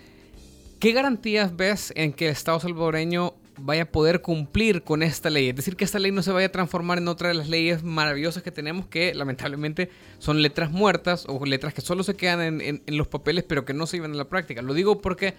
¿qué 0.80 0.92
garantías 0.92 1.54
ves 1.54 1.92
en 1.94 2.12
que 2.12 2.26
el 2.26 2.32
Estado 2.32 2.58
salvadoreño 2.58 3.34
vaya 3.58 3.82
a 3.82 3.86
poder 3.86 4.22
cumplir 4.22 4.82
con 4.82 5.02
esta 5.02 5.30
ley? 5.30 5.48
Es 5.48 5.56
decir, 5.56 5.76
que 5.76 5.84
esta 5.84 5.98
ley 5.98 6.12
no 6.12 6.22
se 6.22 6.32
vaya 6.32 6.46
a 6.46 6.52
transformar 6.52 6.98
en 6.98 7.08
otra 7.08 7.28
de 7.28 7.34
las 7.34 7.48
leyes 7.48 7.82
maravillosas 7.82 8.42
que 8.42 8.50
tenemos 8.50 8.86
que 8.86 9.14
lamentablemente 9.14 9.90
son 10.18 10.42
letras 10.42 10.70
muertas 10.70 11.24
o 11.28 11.44
letras 11.44 11.74
que 11.74 11.80
solo 11.80 12.02
se 12.02 12.14
quedan 12.14 12.60
en, 12.60 12.82
los 12.86 13.08
papeles 13.08 13.44
pero 13.44 13.64
que 13.64 13.74
no 13.74 13.86
se 13.86 13.96
llevan 13.96 14.12
a 14.12 14.16
la 14.16 14.28
práctica. 14.28 14.62
Lo 14.62 14.74
digo 14.74 15.00
porque... 15.00 15.34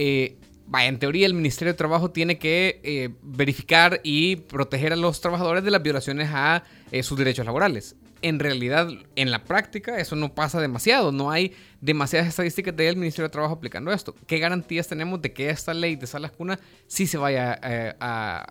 Eh, 0.00 0.36
vaya, 0.70 0.88
en 0.88 0.98
teoría 0.98 1.26
el 1.26 1.34
Ministerio 1.34 1.72
de 1.72 1.76
Trabajo 1.78 2.10
tiene 2.10 2.38
que 2.38 2.80
eh, 2.84 3.08
verificar 3.22 4.00
y 4.04 4.36
proteger 4.36 4.92
a 4.92 4.96
los 4.96 5.20
trabajadores 5.20 5.64
de 5.64 5.70
las 5.70 5.82
violaciones 5.82 6.28
a 6.30 6.62
eh, 6.92 7.02
sus 7.02 7.18
derechos 7.18 7.46
laborales 7.46 7.96
en 8.22 8.38
realidad, 8.38 8.88
en 9.16 9.30
la 9.30 9.44
práctica, 9.44 9.98
eso 9.98 10.16
no 10.16 10.34
pasa 10.34 10.60
demasiado. 10.60 11.12
No 11.12 11.30
hay 11.30 11.52
demasiadas 11.80 12.28
estadísticas 12.28 12.76
del 12.76 12.96
Ministerio 12.96 13.28
de 13.28 13.32
Trabajo 13.32 13.54
aplicando 13.54 13.92
esto. 13.92 14.14
¿Qué 14.26 14.38
garantías 14.38 14.88
tenemos 14.88 15.22
de 15.22 15.32
que 15.32 15.50
esta 15.50 15.72
ley 15.74 15.96
de 15.96 16.06
salas 16.06 16.32
cuna 16.32 16.58
sí 16.86 17.06
se 17.06 17.18
vaya 17.18 17.58
eh, 17.62 17.94
a, 18.00 18.46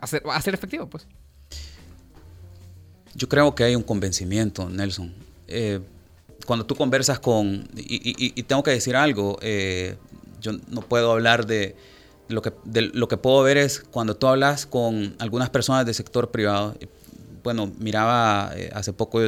hacer, 0.00 0.22
a, 0.26 0.38
efectivo? 0.38 0.88
Pues? 0.88 1.06
Yo 3.14 3.28
creo 3.28 3.54
que 3.54 3.64
hay 3.64 3.76
un 3.76 3.82
convencimiento, 3.82 4.68
Nelson. 4.68 5.12
Eh, 5.46 5.80
cuando 6.46 6.66
tú 6.66 6.74
conversas 6.74 7.20
con... 7.20 7.68
Y, 7.76 8.42
tengo 8.44 8.62
que 8.62 8.72
decir 8.72 8.96
algo, 8.96 9.38
eh, 9.42 9.96
yo 10.40 10.52
no 10.68 10.82
puedo 10.82 11.12
hablar 11.12 11.46
de... 11.46 11.76
Lo 12.28 12.42
que, 12.42 12.52
de 12.64 12.82
lo 12.82 13.08
que 13.08 13.16
puedo 13.16 13.42
ver 13.42 13.56
es 13.56 13.80
cuando 13.80 14.16
tú 14.16 14.28
hablas 14.28 14.64
con 14.64 15.16
algunas 15.18 15.50
personas 15.50 15.84
del 15.84 15.96
sector 15.96 16.30
privado, 16.30 16.76
bueno, 17.42 17.72
miraba 17.78 18.52
eh, 18.56 18.70
hace 18.74 18.92
poco 18.92 19.20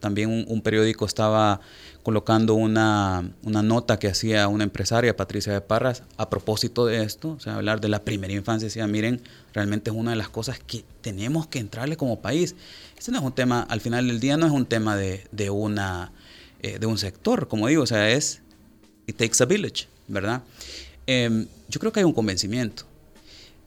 también 0.00 0.46
un, 0.48 0.60
periódico 0.62 1.06
estaba 1.06 1.60
colocando 2.02 2.54
una, 2.54 3.30
nota 3.42 3.98
que 3.98 4.08
hacía 4.08 4.48
una 4.48 4.64
empresaria, 4.64 5.16
Patricia 5.16 5.52
de 5.52 5.60
Parras, 5.60 6.02
a 6.16 6.30
propósito 6.30 6.86
de 6.86 7.02
esto, 7.02 7.30
o 7.30 7.40
sea, 7.40 7.56
hablar 7.56 7.80
de 7.80 7.88
la 7.88 8.02
primera 8.02 8.32
infancia, 8.32 8.66
decía, 8.66 8.86
miren, 8.86 9.20
realmente 9.52 9.90
es 9.90 9.96
una 9.96 10.10
de 10.10 10.16
las 10.16 10.28
cosas 10.28 10.58
que 10.58 10.84
tenemos 11.00 11.46
que 11.46 11.58
entrarle 11.58 11.96
como 11.96 12.20
país. 12.20 12.54
Este 12.98 13.10
no 13.10 13.18
es 13.18 13.24
un 13.24 13.32
tema, 13.32 13.62
al 13.62 13.80
final 13.80 14.06
del 14.06 14.20
día 14.20 14.36
no 14.36 14.46
es 14.46 14.52
un 14.52 14.66
tema 14.66 14.96
de, 14.96 15.50
una, 15.50 16.12
eh, 16.62 16.78
de 16.78 16.86
un 16.86 16.98
sector, 16.98 17.48
como 17.48 17.68
digo, 17.68 17.82
o 17.82 17.86
sea, 17.86 18.10
es, 18.10 18.42
it 19.06 19.16
takes 19.16 19.42
a 19.42 19.46
village, 19.46 19.88
¿verdad? 20.08 20.42
Em, 21.06 21.46
yo 21.68 21.80
creo 21.80 21.92
que 21.92 22.00
hay 22.00 22.04
un 22.04 22.12
convencimiento, 22.12 22.84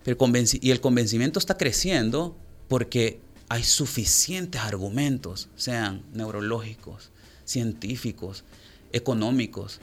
pero 0.03 0.17
y 0.61 0.71
el 0.71 0.79
convencimiento 0.79 1.37
está 1.37 1.57
creciendo 1.57 2.35
porque 2.67 3.19
hay 3.49 3.63
suficientes 3.63 4.61
argumentos, 4.61 5.49
sean 5.55 6.03
neurológicos, 6.13 7.11
científicos, 7.45 8.43
económicos, 8.91 9.79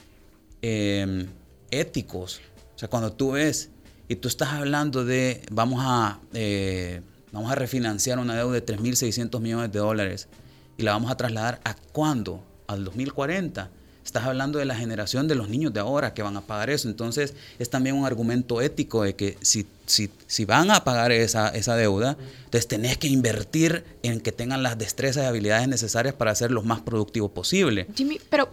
em, 0.63 1.27
éticos. 1.71 2.41
O 2.75 2.79
sea, 2.79 2.89
cuando 2.89 3.13
tú 3.13 3.33
ves 3.33 3.71
y 4.09 4.17
tú 4.17 4.29
estás 4.29 4.51
hablando 4.51 5.05
de 5.05 5.43
vamos 5.51 5.81
a, 5.83 6.21
eh, 6.35 7.01
vamos 7.33 7.51
a 7.51 7.55
refinanciar 7.55 8.19
una 8.19 8.37
deuda 8.37 8.55
de 8.55 8.63
3.600 8.63 9.41
millones 9.41 9.73
de 9.73 9.79
dólares 9.79 10.29
y 10.77 10.83
la 10.83 10.93
vamos 10.93 11.11
a 11.11 11.17
trasladar 11.17 11.61
a 11.65 11.75
cuándo? 11.75 12.45
Al 12.67 12.85
2040 12.85 13.71
Estás 14.05 14.25
hablando 14.25 14.59
de 14.59 14.65
la 14.67 14.77
generación 14.77 15.29
de 15.29 15.35
los 15.35 15.49
niños 15.49 15.73
de 15.73 15.81
ahora 15.81 16.13
que 16.13 16.23
van 16.23 16.37
a 16.37 16.43
pagar 16.43 16.71
eso. 16.71 16.89
Entonces, 16.89 17.35
es 17.59 17.71
también 17.71 17.97
un 17.97 18.05
argumento 18.05 18.61
ético 18.61 19.03
de 19.03 19.17
que 19.17 19.39
si, 19.41 19.67
si, 19.87 20.11
si 20.27 20.45
van 20.45 20.71
a 20.71 20.85
pagar 20.85 21.11
esa, 21.11 21.49
esa 21.49 21.75
deuda, 21.77 22.17
entonces 22.45 22.69
tenés 22.69 22.99
que 22.99 23.09
invertir 23.09 23.85
en 24.03 24.21
que 24.21 24.33
tengan 24.33 24.63
las 24.63 24.77
destrezas 24.77 25.25
y 25.25 25.27
habilidades 25.27 25.69
necesarias 25.69 26.15
para 26.15 26.35
ser 26.35 26.51
lo 26.51 26.63
más 26.63 26.83
productivo 26.83 27.31
posible. 27.31 27.87
Jimmy, 27.95 28.21
pero 28.29 28.49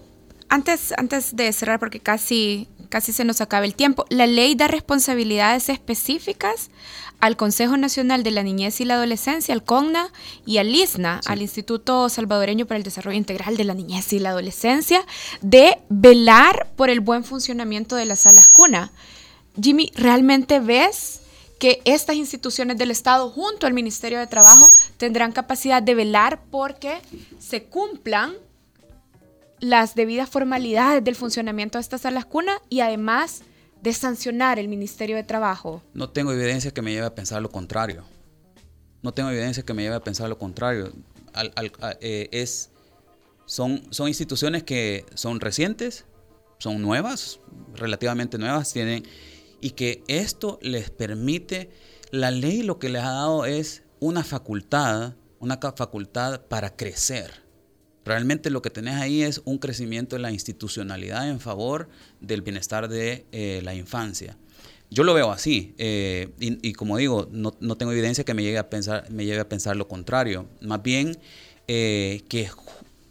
antes, 0.48 0.94
antes 0.98 1.36
de 1.36 1.52
cerrar, 1.54 1.80
porque 1.80 2.00
casi 2.00 2.68
casi 2.92 3.14
se 3.14 3.24
nos 3.24 3.42
acaba 3.42 3.66
el 3.66 3.74
tiempo. 3.74 4.06
La 4.10 4.28
ley 4.28 4.54
da 4.54 4.68
responsabilidades 4.68 5.70
específicas 5.70 6.70
al 7.22 7.38
Consejo 7.38 7.78
Nacional 7.78 8.22
de 8.24 8.32
la 8.32 8.44
Niñez 8.44 8.82
y 8.82 8.86
la 8.86 8.96
Adolescencia, 8.96 9.54
al 9.54 9.64
CONNA 9.64 10.12
y 10.46 10.58
al 10.58 10.76
ISNA, 10.76 11.22
al 11.26 11.42
Instituto 11.42 12.10
Salvadoreño 12.10 12.66
para 12.66 12.78
el 12.78 12.84
Desarrollo 12.84 13.18
Integral 13.18 13.58
de 13.58 13.64
la 13.64 13.74
Niñez 13.74 14.12
y 14.12 14.20
la 14.20 14.32
Adolescencia, 14.32 15.06
de 15.42 15.78
velar 15.90 16.68
por 16.76 16.90
el 16.90 17.00
buen 17.00 17.24
funcionamiento 17.24 17.96
de 17.96 18.06
las 18.06 18.20
salas 18.20 18.50
cuna. 18.50 18.92
Jimmy, 19.60 19.92
¿realmente 19.96 20.60
ves 20.60 21.22
que 21.60 21.82
estas 21.86 22.16
instituciones 22.16 22.78
del 22.78 22.92
Estado 22.92 23.30
junto 23.30 23.68
al 23.68 23.74
Ministerio 23.74 24.20
de 24.20 24.28
Trabajo 24.28 24.74
tendrán 24.98 25.32
capacidad 25.32 25.82
de 25.82 25.96
velar 25.96 26.42
porque 26.50 27.00
se 27.40 27.64
cumplan 27.64 28.34
las 29.62 29.94
debidas 29.96 30.28
formalidades 30.28 31.04
del 31.04 31.16
funcionamiento 31.16 31.78
de 31.78 31.84
estas 31.84 32.02
salas 32.02 32.26
cuna 32.26 32.60
y 32.68 32.82
además 32.82 33.44
de 33.82 33.94
sancionar 33.94 34.60
el 34.60 34.68
Ministerio 34.68 35.16
de 35.16 35.24
Trabajo? 35.24 35.82
No 35.94 36.10
tengo 36.10 36.34
evidencia 36.34 36.72
que 36.72 36.82
me 36.82 36.92
lleve 36.92 37.06
a 37.06 37.16
pensar 37.16 37.42
lo 37.42 37.50
contrario. 37.50 38.04
No 39.02 39.14
tengo 39.14 39.30
evidencia 39.30 39.64
que 39.64 39.74
me 39.74 39.84
lleve 39.84 39.96
a 39.96 40.04
pensar 40.04 40.30
lo 40.30 40.38
contrario. 40.38 40.92
Eh, 42.02 42.28
es, 42.32 42.72
son, 43.46 43.84
son 43.92 44.08
instituciones 44.08 44.64
que 44.64 45.06
son 45.14 45.40
recientes, 45.40 46.06
son 46.58 46.82
nuevas, 46.82 47.40
relativamente 47.76 48.38
nuevas, 48.38 48.74
tienen, 48.74 49.04
y 49.62 49.72
que 49.72 50.04
esto 50.08 50.60
les 50.62 50.90
permite, 50.90 51.72
la 52.12 52.32
ley 52.32 52.64
lo 52.64 52.80
que 52.80 52.90
les 52.90 53.04
ha 53.04 53.12
dado 53.12 53.46
es 53.46 53.84
una 54.00 54.24
facultad, 54.24 55.14
una 55.40 55.58
facultad 55.58 56.42
para 56.42 56.76
crecer 56.76 57.41
Realmente 58.04 58.50
lo 58.50 58.62
que 58.62 58.70
tenés 58.70 58.96
ahí 58.96 59.22
es 59.22 59.42
un 59.46 59.58
crecimiento 59.58 60.16
de 60.16 60.22
la 60.22 60.32
institucionalidad 60.32 61.30
en 61.30 61.40
favor 61.40 61.88
del 62.20 62.42
bienestar 62.42 62.88
de 62.88 63.26
eh, 63.32 63.62
la 63.64 63.76
infancia. 63.76 64.38
Yo 64.90 65.04
lo 65.06 65.14
veo 65.14 65.32
así, 65.32 65.74
eh, 65.78 66.30
y, 66.40 66.74
como 66.74 66.98
digo, 66.98 67.30
no, 67.32 67.52
tengo 67.78 67.94
evidencia 67.94 68.26
que 68.26 68.34
me 68.34 68.44
llegue 68.44 68.58
a 68.58 68.70
pensar, 68.70 69.10
me 69.10 69.40
a 69.40 69.48
pensar 69.48 69.78
lo 69.78 69.88
contrario. 69.88 70.48
Más 70.60 70.84
bien 70.84 71.18
eh, 71.70 72.24
que, 72.28 72.50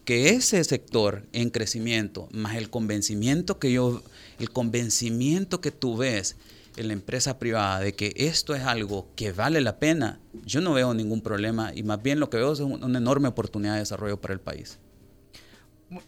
que 0.05 0.29
ese 0.29 0.63
sector 0.63 1.27
en 1.33 1.49
crecimiento, 1.49 2.29
más 2.33 2.57
el 2.57 2.69
convencimiento 2.69 3.59
que 3.59 3.73
yo, 3.73 4.03
el 4.39 4.51
convencimiento 4.51 5.63
que 5.63 5.71
tú 5.71 5.97
ves 5.97 6.37
en 6.77 6.89
la 6.89 6.93
empresa 6.93 7.39
privada 7.39 7.81
de 7.81 7.95
que 7.95 8.13
esto 8.17 8.55
es 8.55 8.63
algo 8.63 9.09
que 9.17 9.33
vale 9.33 9.61
la 9.61 9.79
pena, 9.79 10.19
yo 10.45 10.61
no 10.61 10.73
veo 10.73 10.95
ningún 10.95 11.21
problema 11.21 11.73
y 11.75 11.83
más 11.83 12.03
bien 12.03 12.21
lo 12.21 12.31
que 12.31 12.37
veo 12.37 12.53
es 12.53 12.61
una 12.61 12.99
enorme 12.99 13.29
oportunidad 13.29 13.75
de 13.75 13.81
desarrollo 13.81 14.21
para 14.21 14.35
el 14.35 14.41
país. 14.41 14.79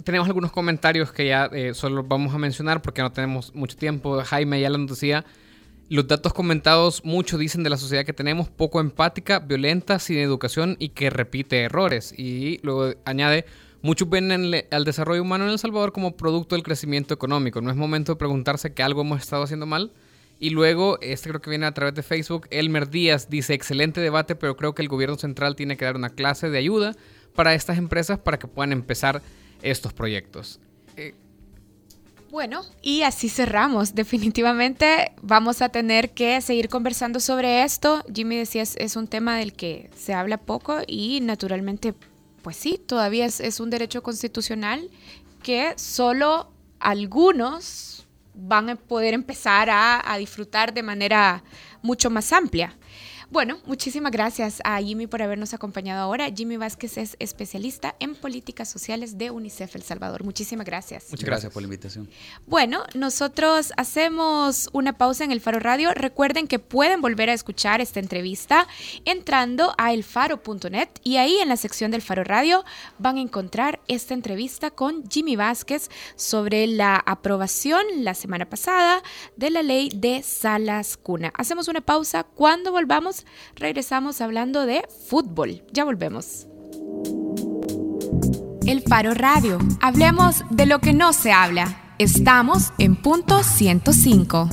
Tenemos 0.04 0.28
algunos 0.28 0.52
comentarios 0.52 1.12
que 1.12 1.26
ya 1.26 1.46
eh, 1.46 1.74
solo 1.74 2.04
vamos 2.04 2.32
a 2.34 2.38
mencionar 2.38 2.82
porque 2.82 3.02
no 3.02 3.10
tenemos 3.10 3.52
mucho 3.54 3.76
tiempo. 3.76 4.22
Jaime 4.22 4.60
ya 4.60 4.70
lo 4.70 4.78
decía. 4.86 5.24
Los 5.88 6.06
datos 6.06 6.32
comentados 6.32 7.04
mucho 7.04 7.36
dicen 7.36 7.64
de 7.64 7.70
la 7.70 7.76
sociedad 7.76 8.04
que 8.04 8.12
tenemos 8.12 8.48
poco 8.48 8.80
empática, 8.80 9.40
violenta, 9.40 9.98
sin 9.98 10.18
educación 10.18 10.76
y 10.78 10.90
que 10.90 11.10
repite 11.10 11.62
errores. 11.62 12.14
Y 12.16 12.60
luego 12.62 12.94
añade, 13.04 13.44
muchos 13.82 14.08
ven 14.08 14.54
al 14.70 14.84
desarrollo 14.84 15.20
humano 15.20 15.44
en 15.44 15.50
El 15.50 15.58
Salvador 15.58 15.92
como 15.92 16.16
producto 16.16 16.54
del 16.54 16.62
crecimiento 16.62 17.12
económico. 17.12 17.60
No 17.60 17.70
es 17.70 17.76
momento 17.76 18.12
de 18.12 18.16
preguntarse 18.16 18.72
que 18.72 18.84
algo 18.84 19.00
hemos 19.00 19.20
estado 19.20 19.42
haciendo 19.42 19.66
mal 19.66 19.90
y 20.42 20.50
luego, 20.50 20.98
este 21.02 21.28
creo 21.28 21.40
que 21.40 21.50
viene 21.50 21.66
a 21.66 21.72
través 21.72 21.94
de 21.94 22.02
Facebook, 22.02 22.48
Elmer 22.50 22.90
Díaz 22.90 23.30
dice, 23.30 23.54
excelente 23.54 24.00
debate, 24.00 24.34
pero 24.34 24.56
creo 24.56 24.74
que 24.74 24.82
el 24.82 24.88
gobierno 24.88 25.16
central 25.16 25.54
tiene 25.54 25.76
que 25.76 25.84
dar 25.84 25.94
una 25.94 26.10
clase 26.10 26.50
de 26.50 26.58
ayuda 26.58 26.96
para 27.36 27.54
estas 27.54 27.78
empresas 27.78 28.18
para 28.18 28.40
que 28.40 28.48
puedan 28.48 28.72
empezar 28.72 29.22
estos 29.62 29.92
proyectos. 29.92 30.58
Eh, 30.96 31.14
bueno, 32.28 32.62
y 32.82 33.02
así 33.02 33.28
cerramos. 33.28 33.94
Definitivamente 33.94 35.12
vamos 35.22 35.62
a 35.62 35.68
tener 35.68 36.10
que 36.10 36.40
seguir 36.40 36.68
conversando 36.68 37.20
sobre 37.20 37.62
esto. 37.62 38.02
Jimmy 38.12 38.36
decía, 38.36 38.62
es, 38.62 38.74
es 38.78 38.96
un 38.96 39.06
tema 39.06 39.36
del 39.36 39.52
que 39.52 39.90
se 39.94 40.12
habla 40.12 40.38
poco 40.38 40.78
y 40.88 41.20
naturalmente, 41.20 41.94
pues 42.42 42.56
sí, 42.56 42.80
todavía 42.84 43.26
es, 43.26 43.38
es 43.38 43.60
un 43.60 43.70
derecho 43.70 44.02
constitucional 44.02 44.90
que 45.44 45.74
solo 45.76 46.50
algunos 46.80 48.01
van 48.34 48.70
a 48.70 48.76
poder 48.76 49.14
empezar 49.14 49.68
a, 49.70 50.16
disfrutar 50.18 50.72
de 50.72 50.82
manera 50.82 51.42
mucho 51.82 52.10
más 52.10 52.32
amplia. 52.32 52.76
Bueno, 53.32 53.60
muchísimas 53.64 54.12
gracias 54.12 54.60
a 54.62 54.78
Jimmy 54.82 55.06
por 55.06 55.22
habernos 55.22 55.54
acompañado 55.54 56.02
ahora. 56.02 56.30
Jimmy 56.30 56.58
Vázquez 56.58 56.98
es 56.98 57.16
especialista 57.18 57.96
en 57.98 58.14
políticas 58.14 58.68
sociales 58.68 59.16
de 59.16 59.30
UNICEF 59.30 59.74
El 59.74 59.82
Salvador. 59.82 60.22
Muchísimas 60.22 60.66
gracias. 60.66 61.06
Muchas 61.08 61.24
gracias 61.24 61.50
por 61.50 61.62
la 61.62 61.64
invitación. 61.64 62.10
Bueno, 62.46 62.82
nosotros 62.92 63.72
hacemos 63.78 64.68
una 64.74 64.98
pausa 64.98 65.24
en 65.24 65.32
el 65.32 65.40
Faro 65.40 65.60
Radio. 65.60 65.94
Recuerden 65.94 66.46
que 66.46 66.58
pueden 66.58 67.00
volver 67.00 67.30
a 67.30 67.32
escuchar 67.32 67.80
esta 67.80 68.00
entrevista 68.00 68.68
entrando 69.06 69.72
a 69.78 69.94
elfaro.net 69.94 70.90
y 71.02 71.16
ahí 71.16 71.38
en 71.38 71.48
la 71.48 71.56
sección 71.56 71.90
del 71.90 72.02
Faro 72.02 72.24
Radio 72.24 72.66
van 72.98 73.16
a 73.16 73.22
encontrar 73.22 73.80
esta 73.88 74.12
entrevista 74.12 74.70
con 74.70 75.08
Jimmy 75.08 75.36
Vázquez 75.36 75.88
sobre 76.16 76.66
la 76.66 76.96
aprobación 76.96 77.82
la 78.00 78.12
semana 78.12 78.50
pasada 78.50 79.02
de 79.38 79.48
la 79.48 79.62
ley 79.62 79.88
de 79.94 80.22
salas 80.22 80.98
cuna. 80.98 81.32
Hacemos 81.34 81.68
una 81.68 81.80
pausa. 81.80 82.24
Cuando 82.24 82.72
volvamos, 82.72 83.21
regresamos 83.56 84.20
hablando 84.20 84.66
de 84.66 84.82
fútbol. 85.06 85.62
Ya 85.72 85.84
volvemos. 85.84 86.46
El 88.66 88.82
Faro 88.82 89.14
Radio. 89.14 89.58
Hablemos 89.80 90.44
de 90.50 90.66
lo 90.66 90.80
que 90.80 90.92
no 90.92 91.12
se 91.12 91.32
habla. 91.32 91.94
Estamos 91.98 92.72
en 92.78 92.96
punto 92.96 93.42
105. 93.42 94.48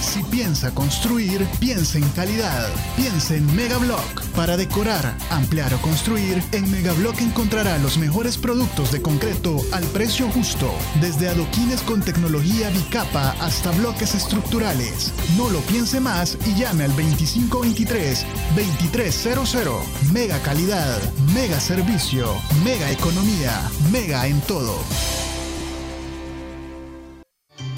Si 0.00 0.22
piensa 0.22 0.72
construir, 0.74 1.44
piensa 1.58 1.98
en 1.98 2.08
calidad. 2.10 2.68
Piensa 2.96 3.34
en 3.34 3.44
Megablock. 3.56 4.22
Para 4.36 4.56
decorar, 4.56 5.16
ampliar 5.30 5.74
o 5.74 5.82
construir, 5.82 6.40
en 6.52 6.70
Megablock 6.70 7.20
encontrará 7.20 7.78
los 7.78 7.98
mejores 7.98 8.38
productos 8.38 8.92
de 8.92 9.02
concreto 9.02 9.56
al 9.72 9.82
precio 9.84 10.30
justo. 10.30 10.72
Desde 11.00 11.28
adoquines 11.28 11.82
con 11.82 12.00
tecnología 12.00 12.70
bicapa 12.70 13.34
hasta 13.40 13.72
bloques 13.72 14.14
estructurales. 14.14 15.12
No 15.36 15.50
lo 15.50 15.58
piense 15.62 15.98
más 16.00 16.38
y 16.46 16.54
llame 16.54 16.84
al 16.84 16.92
2523-2300. 16.92 19.82
Mega 20.12 20.40
calidad, 20.42 21.00
mega 21.34 21.58
servicio, 21.60 22.28
mega 22.64 22.90
economía, 22.90 23.68
mega 23.90 24.26
en 24.26 24.40
todo. 24.42 24.78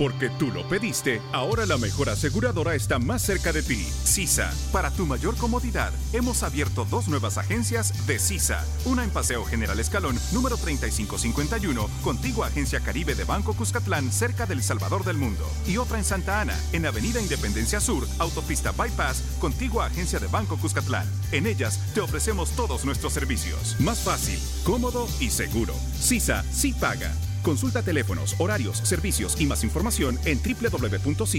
Porque 0.01 0.31
tú 0.31 0.51
lo 0.51 0.67
pediste, 0.67 1.21
ahora 1.31 1.67
la 1.67 1.77
mejor 1.77 2.09
aseguradora 2.09 2.75
está 2.75 2.99
más 2.99 3.21
cerca 3.21 3.53
de 3.53 3.63
ti. 3.63 3.87
CISA. 4.05 4.51
Para 4.73 4.91
tu 4.91 5.05
mayor 5.05 5.37
comodidad, 5.37 5.93
hemos 6.15 6.43
abierto 6.43 6.87
dos 6.87 7.07
nuevas 7.09 7.37
agencias 7.37 8.07
de 8.07 8.19
CISA. 8.19 8.65
Una 8.87 9.05
en 9.05 9.11
Paseo 9.11 9.45
General 9.45 9.79
Escalón, 9.79 10.19
número 10.33 10.57
3551, 10.57 11.87
contigua 12.03 12.47
Agencia 12.47 12.81
Caribe 12.81 13.15
de 13.15 13.25
Banco 13.25 13.53
Cuscatlán, 13.53 14.11
cerca 14.11 14.47
del 14.47 14.63
Salvador 14.63 15.05
del 15.05 15.19
Mundo. 15.19 15.47
Y 15.67 15.77
otra 15.77 15.99
en 15.99 16.05
Santa 16.05 16.41
Ana, 16.41 16.59
en 16.73 16.87
Avenida 16.87 17.21
Independencia 17.21 17.79
Sur, 17.79 18.09
Autopista 18.21 18.73
Bypass, 18.73 19.23
contigua 19.39 19.85
Agencia 19.85 20.19
de 20.19 20.29
Banco 20.29 20.57
Cuscatlán. 20.57 21.07
En 21.31 21.47
ellas 21.47 21.79
te 21.93 22.01
ofrecemos 22.01 22.53
todos 22.53 22.87
nuestros 22.87 23.13
servicios. 23.13 23.77
Más 23.79 23.99
fácil, 23.99 24.41
cómodo 24.65 25.07
y 25.21 25.29
seguro. 25.29 25.75
CISA 26.01 26.43
sí 26.51 26.73
paga. 26.73 27.13
Consulta 27.43 27.83
teléfonos, 27.83 28.35
horarios, 28.39 28.79
servicios 28.79 29.41
y 29.41 29.47
más 29.47 29.65
información 29.65 30.19
en 30.25 30.41
www.cisa.com.sb. 30.43 31.31